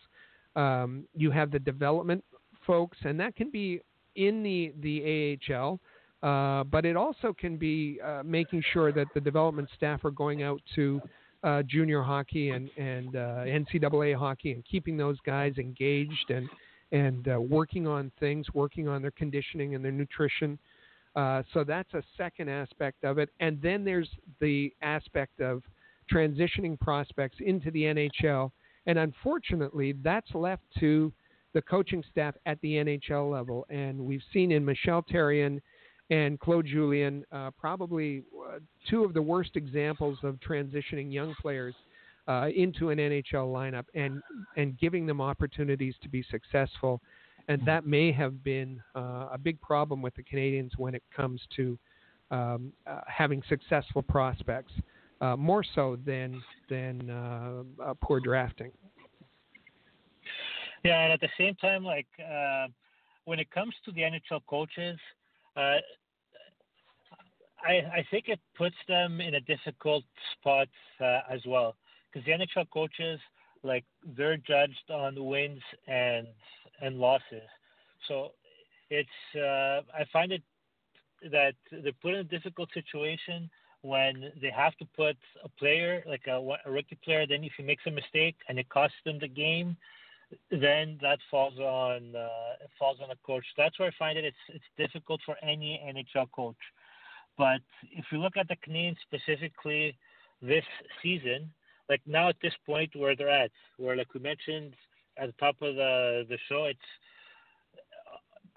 [0.56, 2.24] Um, you have the development
[2.66, 3.80] folks, and that can be
[4.16, 5.80] in the the AHL,
[6.22, 10.42] uh, but it also can be uh, making sure that the development staff are going
[10.42, 11.00] out to
[11.42, 16.48] uh, junior hockey and and uh, NCAA hockey and keeping those guys engaged and
[16.92, 20.58] and uh, working on things, working on their conditioning and their nutrition.
[21.16, 23.30] Uh, so that's a second aspect of it.
[23.40, 24.08] And then there's
[24.40, 25.62] the aspect of
[26.12, 28.50] transitioning prospects into the NHL.
[28.86, 31.12] And unfortunately, that's left to
[31.54, 33.66] the coaching staff at the NHL level.
[33.68, 35.60] And we've seen in Michel Therrien
[36.10, 41.74] and Claude Julien uh, probably uh, two of the worst examples of transitioning young players
[42.28, 44.22] uh, into an NHL lineup and
[44.56, 47.00] and giving them opportunities to be successful
[47.48, 47.66] and mm-hmm.
[47.66, 51.78] that may have been uh, a big problem with the Canadiens when it comes to
[52.30, 54.72] um, uh, having successful prospects,
[55.20, 58.72] uh, more so than than uh, uh, poor drafting.
[60.82, 62.66] Yeah, and at the same time, like uh,
[63.26, 64.98] when it comes to the NHL coaches,
[65.56, 65.80] I
[67.64, 70.04] I think it puts them in a difficult
[70.38, 70.68] spot
[71.00, 71.76] as well
[72.12, 73.20] because the NHL coaches
[73.62, 73.84] like
[74.16, 76.26] they're judged on wins and
[76.80, 77.48] and losses.
[78.08, 78.32] So
[78.90, 80.42] it's uh, I find it
[81.30, 83.48] that they're put in a difficult situation
[83.82, 87.26] when they have to put a player like a, a rookie player.
[87.26, 89.76] Then if he makes a mistake and it costs them the game,
[90.50, 93.44] then that falls on uh, falls on the coach.
[93.56, 96.56] That's where I find it it's it's difficult for any NHL coach.
[97.38, 97.60] But
[97.90, 99.96] if you look at the Canadiens specifically
[100.40, 100.64] this
[101.02, 101.50] season,
[101.88, 104.74] like now at this point where they're at, where like we mentioned
[105.18, 106.78] at the top of the the show, it's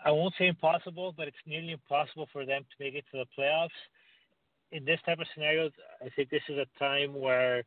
[0.04, 3.26] I won't say impossible, but it's nearly impossible for them to make it to the
[3.38, 3.70] playoffs.
[4.72, 5.70] In this type of scenario,
[6.04, 7.58] I think this is a time where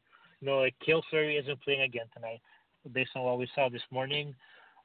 [0.41, 2.41] you know like Cale Fleury isn't playing again tonight,
[2.93, 4.35] based on what we saw this morning.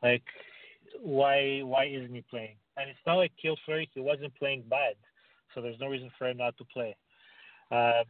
[0.02, 0.24] Like
[1.02, 2.56] why why isn't he playing?
[2.78, 3.32] And it's not like
[3.66, 4.96] Fleury he wasn't playing bad,
[5.54, 6.96] so there's no reason for him not to play.
[7.72, 8.04] Uh,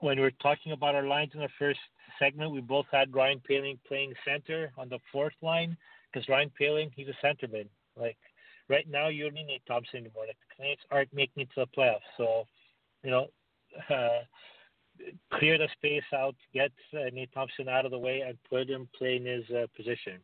[0.00, 1.80] when we were talking about our lines in the first
[2.18, 5.76] segment, we both had Ryan Poehling playing center on the fourth line
[6.12, 7.68] because Ryan Poehling, he's a centerman.
[7.98, 8.16] Like
[8.68, 10.24] right now, you don't need Nate Thompson anymore.
[10.26, 12.46] Like the Canadiens aren't making it to the playoffs, so
[13.02, 13.28] you know,
[13.90, 14.22] uh,
[15.34, 18.88] clear the space out, get uh, Nate Thompson out of the way, and put him
[18.96, 20.18] playing his uh, position.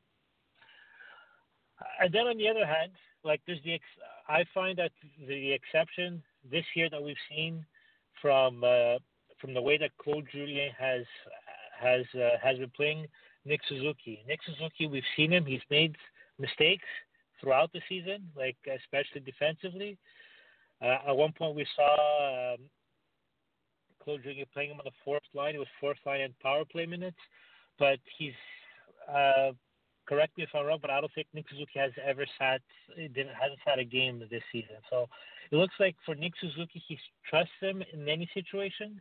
[2.01, 2.93] And then on the other hand,
[3.25, 3.85] like there's the ex-
[4.29, 4.93] I find that
[5.27, 7.65] the exception this year that we've seen
[8.21, 8.99] from uh,
[9.41, 11.05] from the way that Claude Julien has
[11.81, 13.07] has uh, has been playing
[13.45, 14.23] Nick Suzuki.
[14.27, 15.97] Nick Suzuki, we've seen him; he's made
[16.39, 16.87] mistakes
[17.41, 19.99] throughout the season, like especially defensively.
[20.81, 22.59] Uh, at one point, we saw um,
[24.05, 25.55] Playing him on the fourth line.
[25.55, 27.19] It was fourth line and power play minutes,
[27.79, 28.35] but he's.
[29.09, 29.53] Uh,
[30.07, 32.61] correct me if I'm wrong, but I don't think Nick Suzuki has ever sat
[32.97, 34.77] didn't hasn't had a game this season.
[34.91, 35.09] So
[35.51, 36.99] it looks like for Nick Suzuki, he
[37.29, 39.01] trusts him in any situation.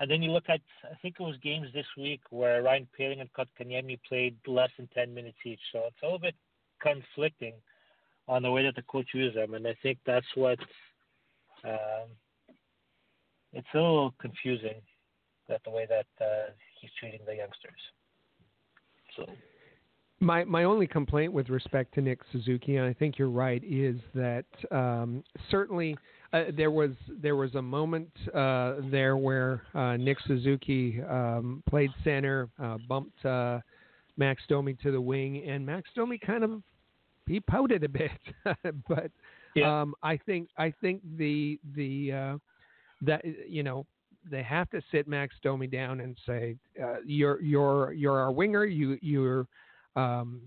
[0.00, 3.20] And then you look at, I think it was games this week where Ryan Poehling
[3.20, 5.60] and Kotkaniemi played less than 10 minutes each.
[5.70, 6.34] So it's a little bit
[6.80, 7.54] conflicting
[8.26, 9.54] on the way that the coach uses them.
[9.54, 10.58] And I think that's what,
[11.64, 12.08] um,
[13.52, 14.80] it's a little confusing
[15.48, 16.50] that the way that uh,
[16.80, 17.80] he's treating the youngsters.
[19.16, 19.26] So.
[20.20, 23.96] My my only complaint with respect to Nick Suzuki, and I think you're right, is
[24.14, 25.96] that um, certainly
[26.32, 31.90] uh, there was there was a moment uh, there where uh, Nick Suzuki um, played
[32.04, 33.58] center, uh, bumped uh,
[34.16, 36.62] Max Domi to the wing, and Max Domi kind of
[37.26, 38.10] he pouted a bit,
[38.88, 39.10] but
[39.54, 39.82] yeah.
[39.82, 42.38] um, I think I think the the uh,
[43.02, 43.86] that you know
[44.30, 46.56] they have to sit Max Domi down and say
[47.04, 49.46] you're you're you're our winger, you you're
[49.96, 50.40] um,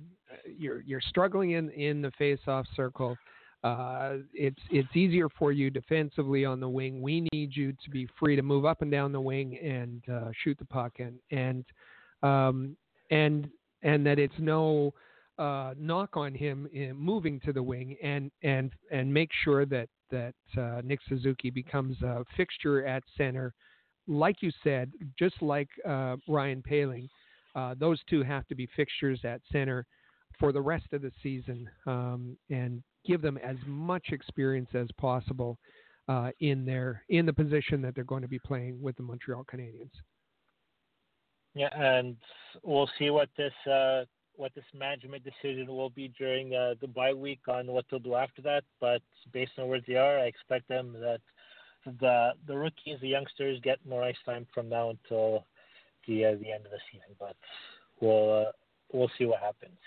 [0.57, 3.17] you're you're struggling in in the face-off circle.
[3.63, 7.01] Uh, it's it's easier for you defensively on the wing.
[7.01, 10.29] We need you to be free to move up and down the wing and uh,
[10.43, 10.93] shoot the puck.
[10.99, 11.65] And and
[12.21, 12.77] um,
[13.11, 13.49] and
[13.81, 14.93] and that it's no
[15.39, 20.35] uh, knock on him moving to the wing and and and make sure that that
[20.57, 23.53] uh, Nick Suzuki becomes a fixture at center,
[24.07, 27.07] like you said, just like uh, Ryan Poehling.
[27.55, 29.85] Uh, those two have to be fixtures at center
[30.39, 35.57] for the rest of the season um, and give them as much experience as possible
[36.07, 39.45] uh, in their in the position that they're going to be playing with the Montreal
[39.51, 39.91] Canadiens.
[41.53, 42.17] Yeah, and
[42.63, 44.03] we'll see what this uh,
[44.37, 48.15] what this management decision will be during uh, the bye week on what they'll do
[48.15, 48.63] after that.
[48.79, 49.01] But
[49.33, 51.21] based on where they are, I expect them that
[51.99, 55.45] the the rookies, the youngsters, get more ice time from now until
[56.07, 57.15] the uh, the end of the season.
[57.19, 57.35] But
[58.01, 58.51] we'll uh,
[58.91, 59.77] we'll see what happens.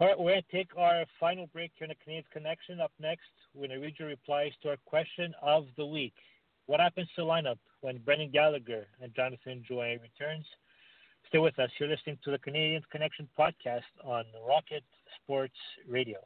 [0.00, 2.80] All right, we're going to take our final break here in the Canadian Connection.
[2.80, 6.14] Up next, we're going to read your replies to our question of the week.
[6.66, 10.44] What happens to the lineup when Brendan Gallagher and Jonathan Drouin returns?
[11.28, 11.68] Stay with us.
[11.78, 14.82] You're listening to the Canadian Connection podcast on Rocket
[15.22, 15.56] Sports
[15.86, 16.16] Radio.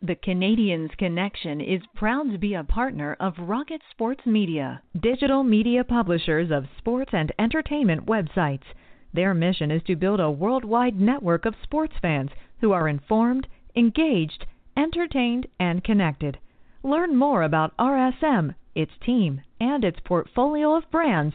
[0.00, 5.84] The Canadiens Connection is proud to be a partner of Rocket Sports Media, digital media
[5.84, 8.64] publishers of sports and entertainment websites.
[9.12, 12.30] Their mission is to build a worldwide network of sports fans
[12.62, 13.46] who are informed,
[13.76, 16.38] engaged, entertained, and connected.
[16.82, 21.34] Learn more about RSM, its team, and its portfolio of brands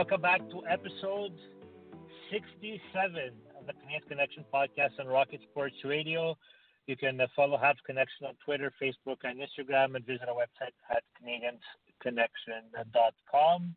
[0.00, 1.34] welcome back to episode
[2.32, 2.80] 67
[3.58, 6.38] of the Canadian Connection podcast on Rocket Sports Radio.
[6.86, 10.72] You can uh, follow Habs Connection on Twitter, Facebook, and Instagram, and visit our website
[10.90, 13.76] at CanadiensConnection.com.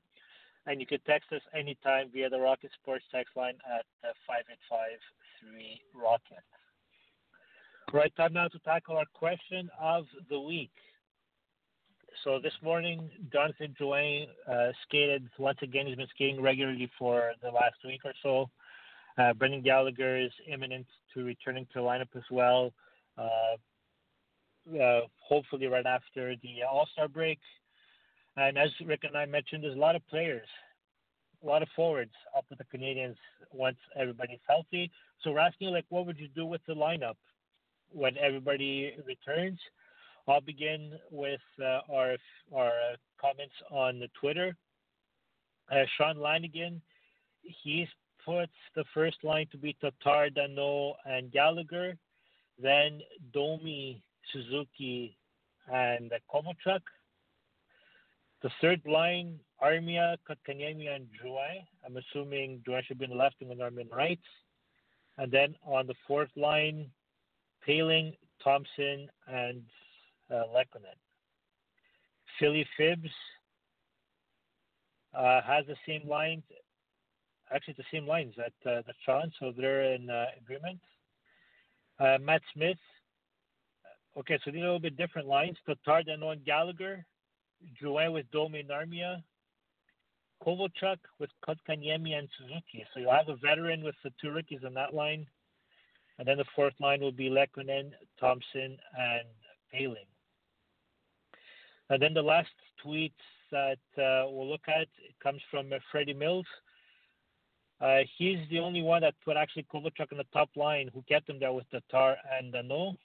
[0.65, 5.81] And you can text us anytime via the Rocket Sports text line at uh, 5853
[5.93, 6.45] Rocket.
[7.91, 10.71] Right, time now to tackle our question of the week.
[12.23, 15.87] So this morning, Jonathan Drouin uh, skated once again.
[15.87, 18.49] He's been skating regularly for the last week or so.
[19.17, 22.71] Uh, Brendan Gallagher is imminent to returning to the lineup as well
[23.17, 23.55] uh,
[24.81, 27.39] uh, hopefully right after the All Star break.
[28.37, 30.47] And as Rick and I mentioned, there's a lot of players,
[31.43, 33.15] a lot of forwards up with the Canadiens
[33.51, 34.91] once everybody's healthy.
[35.21, 37.15] So we're asking, like, what would you do with the lineup
[37.93, 39.59] when everybody returns.
[40.27, 42.15] I'll begin with uh, our
[42.55, 42.71] our
[43.19, 44.55] comments on the Twitter.
[45.71, 46.81] Uh, Sean Lanigan,
[47.41, 47.87] he
[48.25, 51.97] puts the first line to be Tatar, Danault, and Gallagher,
[52.61, 53.01] then
[53.33, 54.01] Domi,
[54.31, 55.17] Suzuki,
[55.71, 56.81] and Kovalchuk.
[58.41, 61.65] The third line, Armia, Kotkaniemi, and Drouin.
[61.85, 64.19] I'm assuming Drouin should be in the left and Armia in the right.
[65.17, 66.89] And then on the fourth line,
[67.65, 69.63] Poehling, Thompson, and
[70.33, 70.97] uh.
[72.39, 73.09] Philly Fibs
[75.13, 76.43] uh, has the same lines,
[77.53, 80.79] actually the same lines that uh, that so they're in uh, agreement.
[81.99, 82.77] Uh, Matt Smith,
[84.17, 85.57] okay, so these are a little bit different lines.
[85.65, 87.05] Tatar, Danault, Gallagher,
[87.81, 89.21] Drouin with Domi and Armia,
[90.43, 92.85] Kovalchuk with Kotkaniemi and Suzuki.
[92.93, 95.25] So you'll have a veteran with the two rookies on that line.
[96.19, 99.27] And then the fourth line will be Lehkonen, Thompson, and
[99.73, 100.12] Poehling.
[101.89, 102.49] And then the last
[102.81, 103.13] tweet
[103.51, 104.87] that uh, we'll look at
[105.21, 106.45] comes from uh, Freddie Mills.
[107.81, 111.29] Uh, he's the only one that put actually Kovalchuk in the top line who kept
[111.29, 112.95] him there with Tatar and Danault.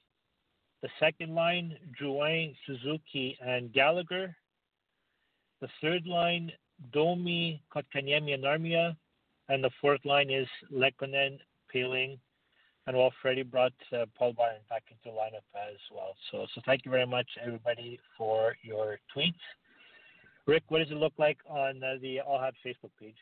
[0.82, 4.36] The second line, Drouin, Suzuki, and Gallagher.
[5.60, 6.52] The third line,
[6.92, 8.96] Domi, Kotkaniemi, and Armia.
[9.48, 11.38] And the fourth line is Lehkonen,
[11.74, 12.18] Poehling,
[12.88, 16.14] and well, Freddie brought uh, Paul Byron back into the lineup as well.
[16.32, 19.34] So, so thank you very much, everybody, for your tweets.
[20.46, 23.16] Rick, what does it look like on uh, the All Habs Facebook page?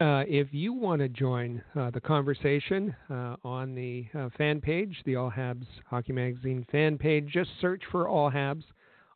[0.00, 4.96] Uh, if you want to join uh, the conversation uh, on the uh, fan page,
[5.06, 8.64] the All Habs Hockey Magazine fan page, just search for All Habs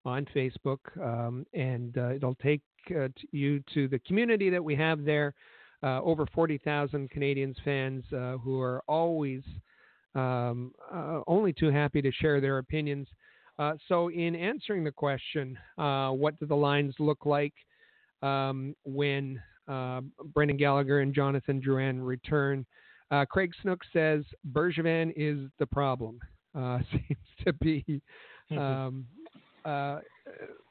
[0.05, 2.63] on Facebook, um, and it'll take
[3.33, 5.35] you to the community that we have there
[5.83, 9.43] uh, over 40,000 Canadiens fans uh, who are always
[10.15, 13.09] um, uh, only too happy to share their opinions.
[13.59, 17.53] Uh, so, in answering the question, uh, what do the lines look like
[18.23, 20.01] um, when uh,
[20.35, 22.67] Brendan Gallagher and Jonathan Drouin return?
[23.29, 26.19] Craig Snook says Bergevin is the problem.
[26.55, 28.01] seems to be.
[28.51, 29.07] Um,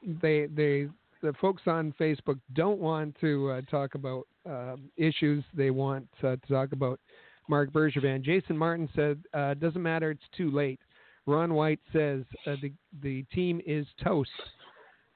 [0.04, 0.88] they they
[1.22, 4.26] the folks on Facebook don't want to uh, talk about
[4.96, 5.44] issues.
[5.54, 7.00] They want uh, to talk about
[7.48, 8.22] Marc Bergevin.
[8.22, 10.10] Jason Martin said, uh, "Doesn't matter.
[10.10, 10.80] It's too late."
[11.26, 12.72] Ron White says uh, the
[13.02, 14.30] the team is toast.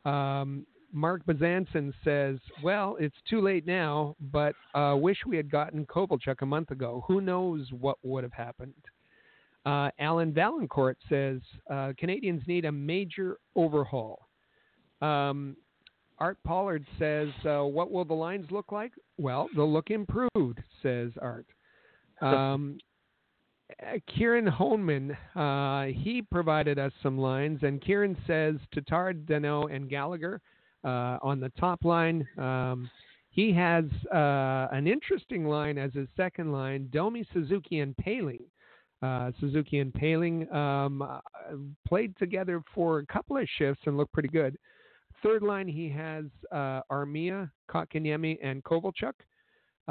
[0.04, 5.84] Um, Mark Bazanson says, "Well, it's too late now, but uh, wish we had gotten
[5.86, 7.04] Kovalchuk a month ago.
[7.08, 8.74] Who knows what would have happened."
[9.64, 14.28] Uh, Alan Valancourt says uh, Canadiens need a major overhaul.
[15.02, 15.56] Um,
[16.18, 21.12] Art Pollard says, uh, "What will the lines look like?" Well, they'll look improved, says
[21.20, 21.46] Art.
[22.20, 22.78] Um,
[24.06, 30.40] Kieran Honeman, uh, he provided us some lines, and Kieran says Tatar, Danault, and Gallagher
[30.84, 32.26] uh, on the top line.
[32.38, 32.88] Um,
[33.30, 38.44] he has uh, an interesting line as his second line: Domi, Suzuki, and Poehling.
[39.02, 41.20] Uh, Suzuki and Poehling um, uh,
[41.86, 44.56] played together for a couple of shifts and looked pretty good.
[45.26, 49.12] Third line, he has uh, Armia, Kotkaniemi, and Kovalchuk.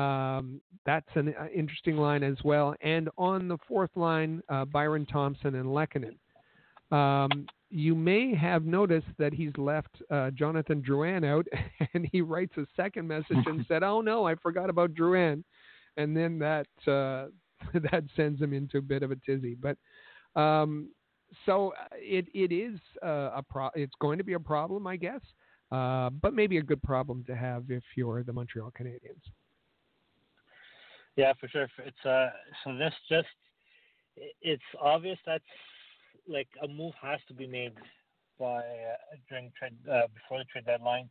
[0.01, 2.73] Um, that's an uh, interesting line as well.
[2.79, 6.15] And on the fourth line, uh, Byron Thompson and Lehkonen.
[6.95, 11.45] Um, you may have noticed that he's left uh, Jonathan Drouin out,
[11.93, 15.43] and he writes a second message and said, "Oh no, I forgot about Drouin,"
[15.97, 17.27] and then that uh,
[17.91, 19.57] that sends him into a bit of a tizzy.
[19.59, 19.75] But
[20.39, 20.91] um,
[21.45, 23.69] so uh, it it is uh, a pro.
[23.75, 25.21] It's going to be a problem, I guess,
[25.71, 29.21] uh, but maybe a good problem to have if you're the Montreal Canadiens.
[31.15, 31.67] Yeah, for sure.
[31.79, 32.29] It's uh,
[32.63, 33.27] so this just
[34.41, 35.41] it's obvious that
[36.27, 37.73] like a move has to be made
[38.39, 41.09] by uh, during trade uh, before the trade deadline,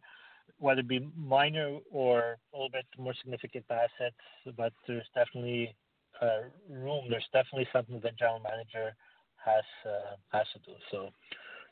[0.58, 4.16] whether it be minor or a little bit more significant assets.
[4.56, 5.74] But there's definitely
[6.20, 7.06] uh, room.
[7.08, 8.94] There's definitely something the general manager
[9.44, 10.76] has uh, has to do.
[10.90, 11.10] So,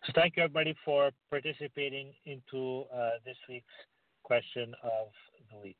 [0.07, 3.66] so thank you everybody for participating into uh, this week's
[4.23, 5.09] question of
[5.51, 5.77] the week.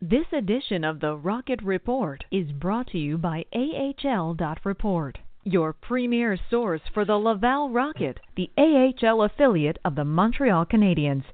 [0.00, 6.36] This edition of the Rocket Report is brought to you by AHL Report, your premier
[6.50, 11.24] source for the Laval Rocket, the AHL affiliate of the Montreal Canadiens.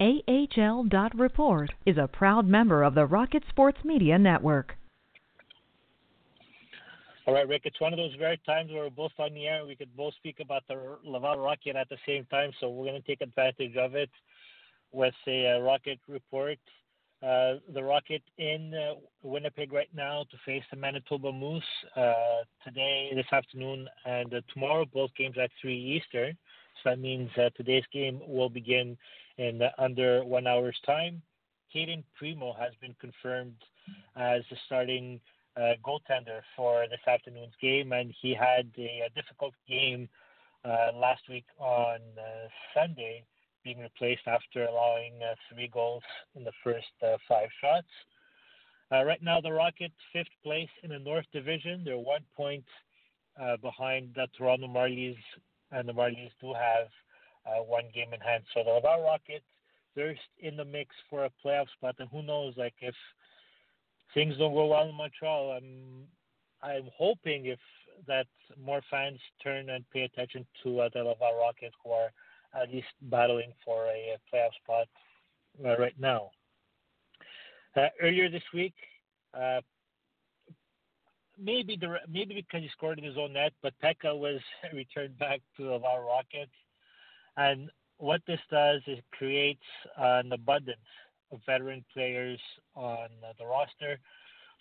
[0.00, 4.76] AHL Report is a proud member of the Rocket Sports Media Network.
[7.26, 9.66] All right, Rick, it's one of those rare times where we're both on the air.
[9.66, 13.02] We could both speak about the Laval Rocket at the same time, so we're going
[13.02, 14.10] to take advantage of it
[14.92, 16.58] with a uh, Rocket report.
[17.20, 21.64] Uh, the Rocket in uh, Winnipeg right now to face the Manitoba Moose
[21.96, 22.12] uh,
[22.64, 24.84] today, this afternoon, and uh, tomorrow.
[24.84, 26.38] Both games at 3 Eastern.
[26.84, 28.96] So that means today's game will begin
[29.38, 31.22] in under one hour's time.
[31.72, 33.56] Cayden Primeau has been confirmed
[34.14, 35.20] as the starting
[35.56, 40.08] uh, goaltender for this afternoon's game, and he had a, a difficult game
[40.64, 43.24] uh, last week on uh, Sunday,
[43.64, 46.02] being replaced after allowing uh, three goals
[46.34, 47.86] in the first uh, five shots.
[48.92, 51.82] Uh, right now, the Rockets fifth place in the North Division.
[51.84, 52.64] They're one point
[53.60, 55.18] behind the Toronto Marlies,
[55.72, 56.88] and the Marlies do have
[57.66, 58.44] one game in hand.
[58.54, 59.44] So the Laval Rockets,
[59.94, 62.94] they're in the mix for a playoff spot, and who knows, like if
[64.16, 66.08] things don't go well in Montreal, I'm
[66.62, 67.58] I'm hoping if
[68.08, 68.26] that
[68.60, 72.10] more fans turn and pay attention to uh, the Laval Rockets, who are
[72.60, 74.88] at least battling for a, playoff spot
[75.64, 76.30] uh, right now.
[77.76, 78.74] Uh, earlier this week,
[79.38, 79.60] uh,
[81.38, 84.40] maybe the maybe because he scored in his own net, but Peca was
[84.72, 86.56] returned back to the Laval Rockets,
[87.36, 89.60] and what this does is creates
[89.98, 90.78] an abundance
[91.46, 92.40] veteran players
[92.74, 93.08] on
[93.38, 93.98] the roster.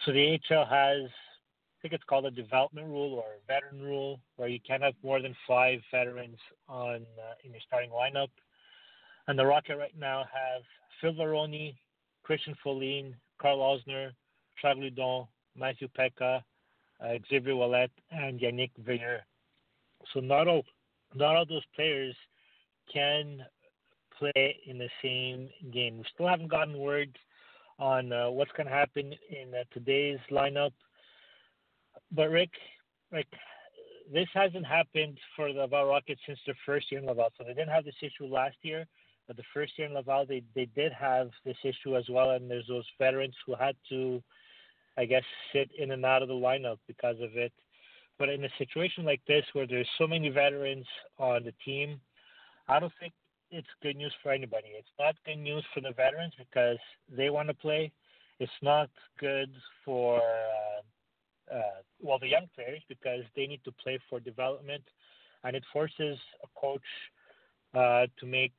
[0.05, 4.19] So the AHL has, I think it's called a development rule or a veteran rule,
[4.35, 6.37] where you can't have more than five veterans
[6.67, 8.29] on uh, in your starting lineup.
[9.27, 10.63] And the Rocket right now have
[10.99, 11.75] Phil Varone,
[12.23, 14.11] Christian Folin, Karl Alzner,
[14.61, 16.41] Charles Hudon, Matthew Peca,
[17.01, 19.19] uh, Xavier Ouellet, and Yannick Veilleux.
[20.13, 20.63] So not all,
[21.13, 22.15] not all those players
[22.91, 23.43] can
[24.17, 25.97] play in the same game.
[25.97, 27.17] We still haven't gotten word
[27.79, 30.71] on uh, what's going to happen in uh, today's lineup.
[32.11, 32.51] But Rick,
[33.11, 33.27] like
[34.11, 37.29] this hasn't happened for the Laval Rockets since their first year in Laval.
[37.37, 38.85] So they didn't have this issue last year,
[39.27, 42.31] but the first year in Laval they they did have this issue as well.
[42.31, 44.21] And there's those veterans who had to,
[44.97, 47.51] I guess, sit in and out of the lineup because of it.
[48.17, 50.85] But in a situation like this where there's so many veterans
[51.17, 51.99] on the team,
[52.67, 53.13] I don't think
[53.51, 54.69] it's good news for anybody.
[54.77, 56.77] It's not good news for the veterans because
[57.09, 57.91] they want to play.
[58.39, 58.89] It's not
[59.19, 59.49] good
[59.83, 64.83] for uh, uh, well the young players because they need to play for development,
[65.43, 66.81] and it forces a coach
[67.73, 68.53] uh, to make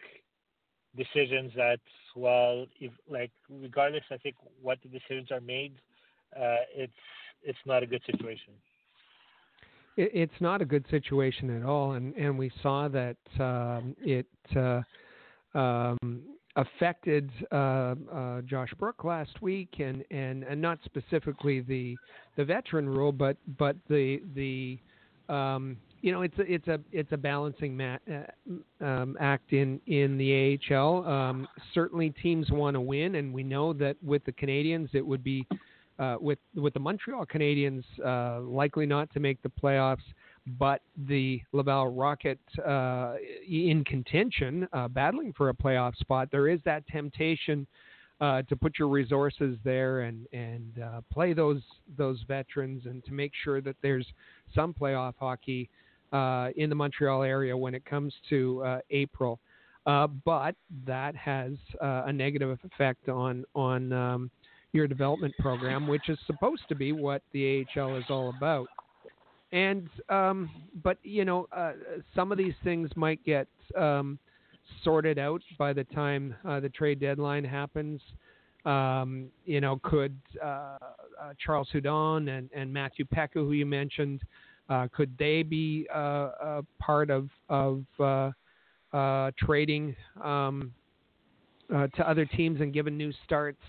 [0.97, 1.81] decisions that
[2.15, 5.75] well, if like regardless, I think what the decisions are made,
[6.35, 6.93] uh, it's
[7.43, 8.55] it's not a good situation
[9.97, 14.27] it, it's not a good situation at all, and and we saw that um, it
[14.57, 14.83] uh,
[15.57, 16.23] um,
[16.57, 21.97] affected uh, uh, Josh Brook last week, and, and, and not specifically the
[22.37, 24.79] the veteran rule, but but the the
[25.33, 29.81] um, you know it's a it's a it's a balancing mat, uh, um, act in
[29.87, 31.07] in the AHL.
[31.07, 35.23] Um, certainly, teams want to win, and we know that with the Canadiens, it would
[35.23, 35.47] be
[35.99, 40.05] uh, with with the Montreal Canadiens uh, likely not to make the playoffs,
[40.59, 43.15] but the Laval Rocket uh,
[43.49, 46.29] in contention, uh, battling for a playoff spot.
[46.31, 47.67] There is that temptation
[48.21, 51.63] uh, to put your resources there and and uh, play those
[51.97, 54.07] those veterans, and to make sure that there's
[54.55, 55.69] some playoff hockey
[56.13, 59.41] in the Montreal area when it comes to April.
[59.87, 64.31] but that has a negative effect on on um,
[64.73, 68.69] your development program, which is supposed to be what the AHL is all about.
[69.53, 70.51] And um,
[70.83, 71.73] but you know, uh,
[72.15, 73.47] some of these things might get
[73.77, 74.19] um,
[74.83, 78.01] sorted out by the time uh, the trade deadline happens.
[78.65, 80.79] Um, you know, could uh, uh
[81.45, 84.23] Charles Hudon and, and Matthew Peca, who you mentioned,
[84.69, 87.85] uh, could they be uh, part of of
[89.39, 90.73] trading um,
[91.71, 93.63] to other teams and given new starts?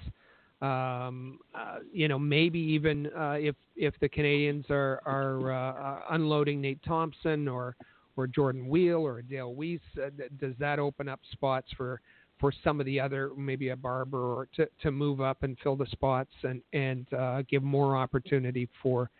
[0.62, 6.62] Um, uh, you know, maybe even uh, if if the Canadiens are are uh, unloading
[6.62, 7.76] Nate Thompson or
[8.16, 10.10] or Jordan Weal or Dale Weise, uh,
[10.40, 12.02] does that open up spots for
[12.40, 15.76] for some of the other maybe a Barber or to to move up and fill
[15.76, 19.12] the spots and and uh, give more opportunity for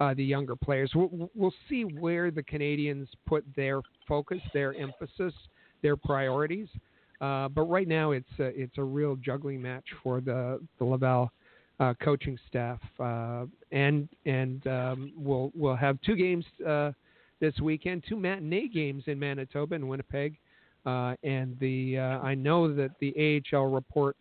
[0.00, 0.92] uh, the younger players?
[0.94, 5.34] We'll, we'll see where the Canadiens put their focus, their emphasis,
[5.82, 6.68] their priorities.
[7.20, 11.30] Uh, but right now, it's a, it's a real juggling match for the the Laval
[11.80, 16.92] uh, coaching staff, uh, and and um, we'll we'll have two games uh,
[17.40, 20.36] this weekend, two matinee games in Manitoba and Winnipeg,
[20.84, 24.16] uh, and the I know that the AHL report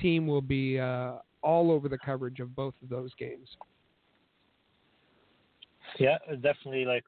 [0.00, 3.48] team will be all over the coverage of both of those games.
[5.98, 6.84] Yeah, definitely.
[6.84, 7.04] Like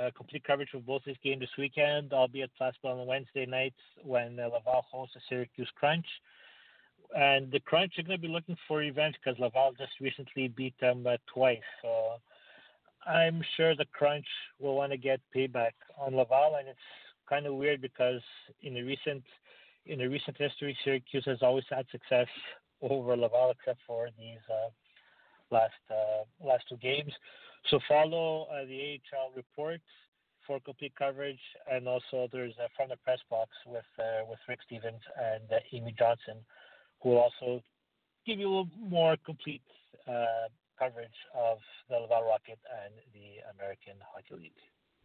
[0.00, 2.12] uh, complete coverage of both these games this weekend.
[2.12, 6.06] I'll be at Bell on Wednesday nights when uh, Laval hosts the Syracuse Crunch.
[7.16, 10.74] and the Crunch are going to be looking for revenge because Laval just recently beat
[10.80, 11.58] them uh, twice.
[11.82, 12.16] So
[13.06, 14.26] I'm sure the Crunch
[14.58, 16.78] will want to get payback on Laval, and it's
[17.28, 18.20] kind of weird because
[18.62, 19.22] in the recent
[19.86, 22.28] in the recent history, Syracuse has always had success
[22.80, 24.70] over Laval, except for these uh,
[25.50, 27.12] last uh, last two games.
[27.70, 29.80] So follow uh, the AHL report
[30.46, 34.60] for complete coverage, and also there's uh, from the press box with uh, with Rick
[34.66, 36.44] Stevens and uh, Amy Johnson,
[37.02, 37.62] who will also
[38.26, 39.62] give you a little more complete
[40.06, 41.58] uh, coverage of
[41.88, 44.52] the Laval Rocket and the American Hockey League.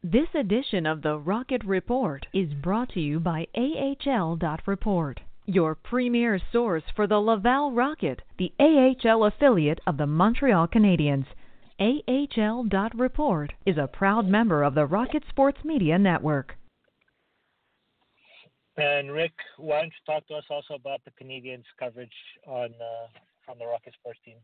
[0.03, 6.83] This edition of the Rocket Report is brought to you by AHL.Report, your premier source
[6.95, 11.25] for the Laval Rocket, the AHL affiliate of the Montreal Canadiens.
[11.79, 16.55] AHL.Report is a proud member of the Rocket Sports Media Network.
[18.75, 22.11] And Rick, why don't you talk to us also about the Canadiens coverage
[22.47, 23.07] on uh,
[23.45, 24.37] from the Rocket Sports team?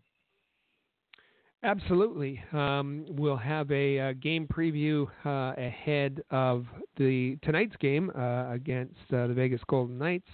[1.64, 2.42] Absolutely.
[2.54, 6.66] Um, we'll have a, a game preview uh, ahead of
[6.98, 10.28] the tonight's game uh, against uh, the Vegas Golden Knights.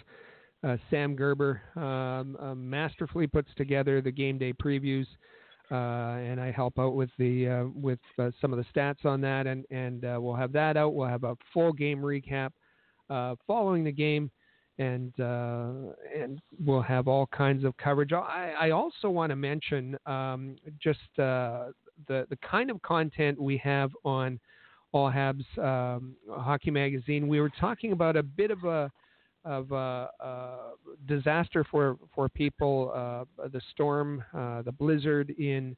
[0.64, 5.08] Uh, Sam Gerber um, uh, masterfully puts together the game day previews, uh,
[5.72, 10.02] and I help out with the with some of the stats on that, and and
[10.22, 10.94] we'll have that out.
[10.94, 12.52] We'll have a full game recap
[13.48, 14.32] following the game
[14.82, 18.14] and uh, and we'll have all kinds of coverage.
[18.14, 21.68] I, I also want to mention um, just uh,
[22.08, 24.40] the the kind of content we have on
[24.92, 27.28] All Habs um, Hockey Magazine.
[27.28, 28.92] We were talking about a bit of a
[29.44, 30.56] of a, a
[31.08, 35.76] disaster for for people, uh, the storm, uh, the blizzard in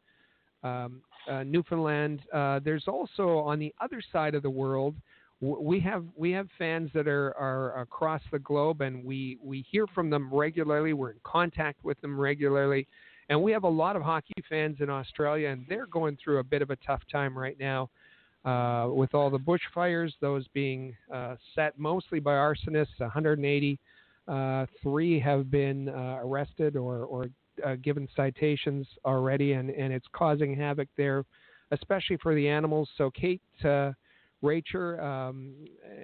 [0.64, 2.22] um, uh, Newfoundland.
[2.34, 4.96] Uh, there's also on the other side of the world
[5.44, 9.88] we have we have fans that are, are across the globe, and we we hear
[9.88, 10.94] from them regularly.
[10.94, 12.88] We're in contact with them regularly,
[13.30, 16.44] and we have a lot of hockey fans in Australia, and they're going through a
[16.44, 17.90] bit of a tough time right now.
[18.46, 23.80] Uh, with all the bushfires, those being uh, set mostly by arsonists, 180,
[24.28, 24.66] uh,
[25.24, 27.28] have been uh, arrested or, or
[27.66, 31.24] uh, given citations already, and, and it's causing havoc there,
[31.72, 32.90] especially for the animals.
[32.98, 33.42] So, Kate
[34.42, 35.54] Rachel um,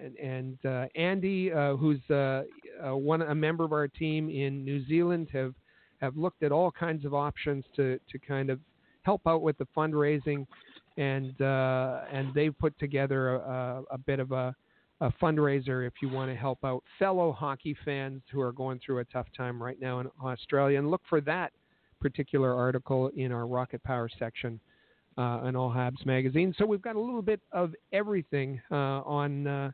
[0.01, 1.99] and, and Andy, who's
[2.81, 5.53] one a member of our team in New Zealand, have
[5.99, 8.59] have looked at all kinds of options to to kind of
[9.03, 10.45] help out with the fundraising,
[10.99, 14.53] and uh, and they've put together a, a bit of a,
[14.99, 18.99] a fundraiser if you want to help out fellow hockey fans who are going through
[18.99, 20.77] a tough time right now in Australia.
[20.77, 21.53] And look for that
[22.01, 24.59] particular article in our Rocket Power section
[25.17, 26.53] uh, an All Habs magazine.
[26.57, 29.71] So we've got a little bit of everything uh, on uh,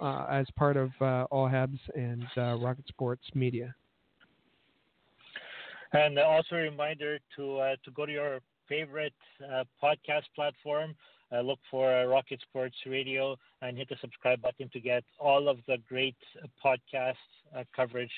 [0.00, 3.74] uh as part of uh, All Habs and Rocket Sports Media.
[5.94, 9.14] And also a reminder to to go to your favorite
[9.82, 10.94] podcast platform.
[11.32, 15.78] look for Rocket Sports Radio and hit the subscribe button to get all of the
[15.88, 16.16] great
[16.64, 17.14] podcast
[17.74, 18.12] coverage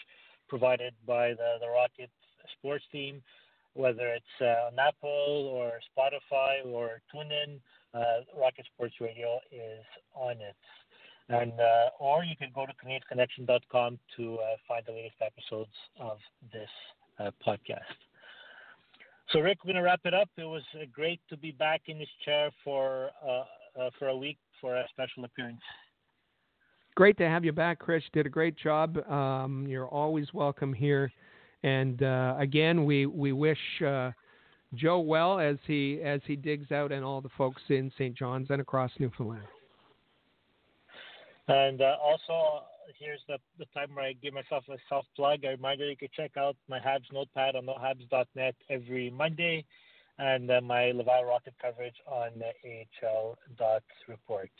[0.49, 2.11] provided by the, the Rocket
[2.59, 3.23] Sports team
[3.75, 7.61] whether it's uh, on Apple or Spotify or TuneIn,
[7.95, 10.57] uh, Rocket Sports Radio is on it.
[11.29, 15.71] And uh, or you can go to CanadiensConnection.com to uh, find the latest episodes
[16.01, 16.19] of
[16.53, 16.69] this
[17.21, 18.10] uh, podcast.
[19.33, 20.29] So, Rick, we're going to wrap it up.
[20.37, 23.11] It was uh, great to be back in this chair for
[23.99, 25.61] for a week for a special appearance.
[26.97, 28.03] Great to have you back, Chris.
[28.07, 28.99] You did a great job.
[29.09, 31.13] Um, you're always welcome here.
[31.63, 34.11] And uh, again, we we wish uh,
[34.75, 38.17] Joe well as he as he digs out, and all the folks in St.
[38.17, 39.45] John's and across Newfoundland.
[41.49, 42.65] And uh, also,
[42.99, 45.45] here's the, the time where I give myself a self plug.
[45.45, 49.65] A reminder you can check out my Habs notepad on nohabs.net every Monday,
[50.19, 52.31] and uh, my Laval Rocket coverage on
[53.03, 54.51] AHL.report.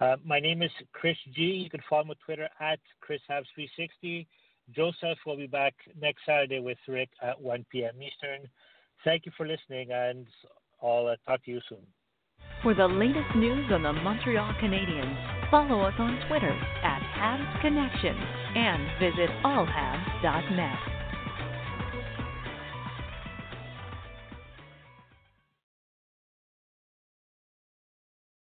[0.00, 1.42] Uh, my name is Chris G.
[1.42, 2.78] You can follow me on Twitter at
[3.08, 4.26] ChrisHabs360.
[4.74, 7.94] Joseph will be back next Saturday with Rick at 1 p.m.
[8.02, 8.48] Eastern.
[9.04, 10.26] Thank you for listening, and
[10.82, 11.86] I'll uh, talk to you soon.
[12.62, 16.50] For the latest news on the Montreal Canadiens, follow us on Twitter
[16.82, 18.16] at Habs Connection
[18.54, 20.97] and visit allhabs.net.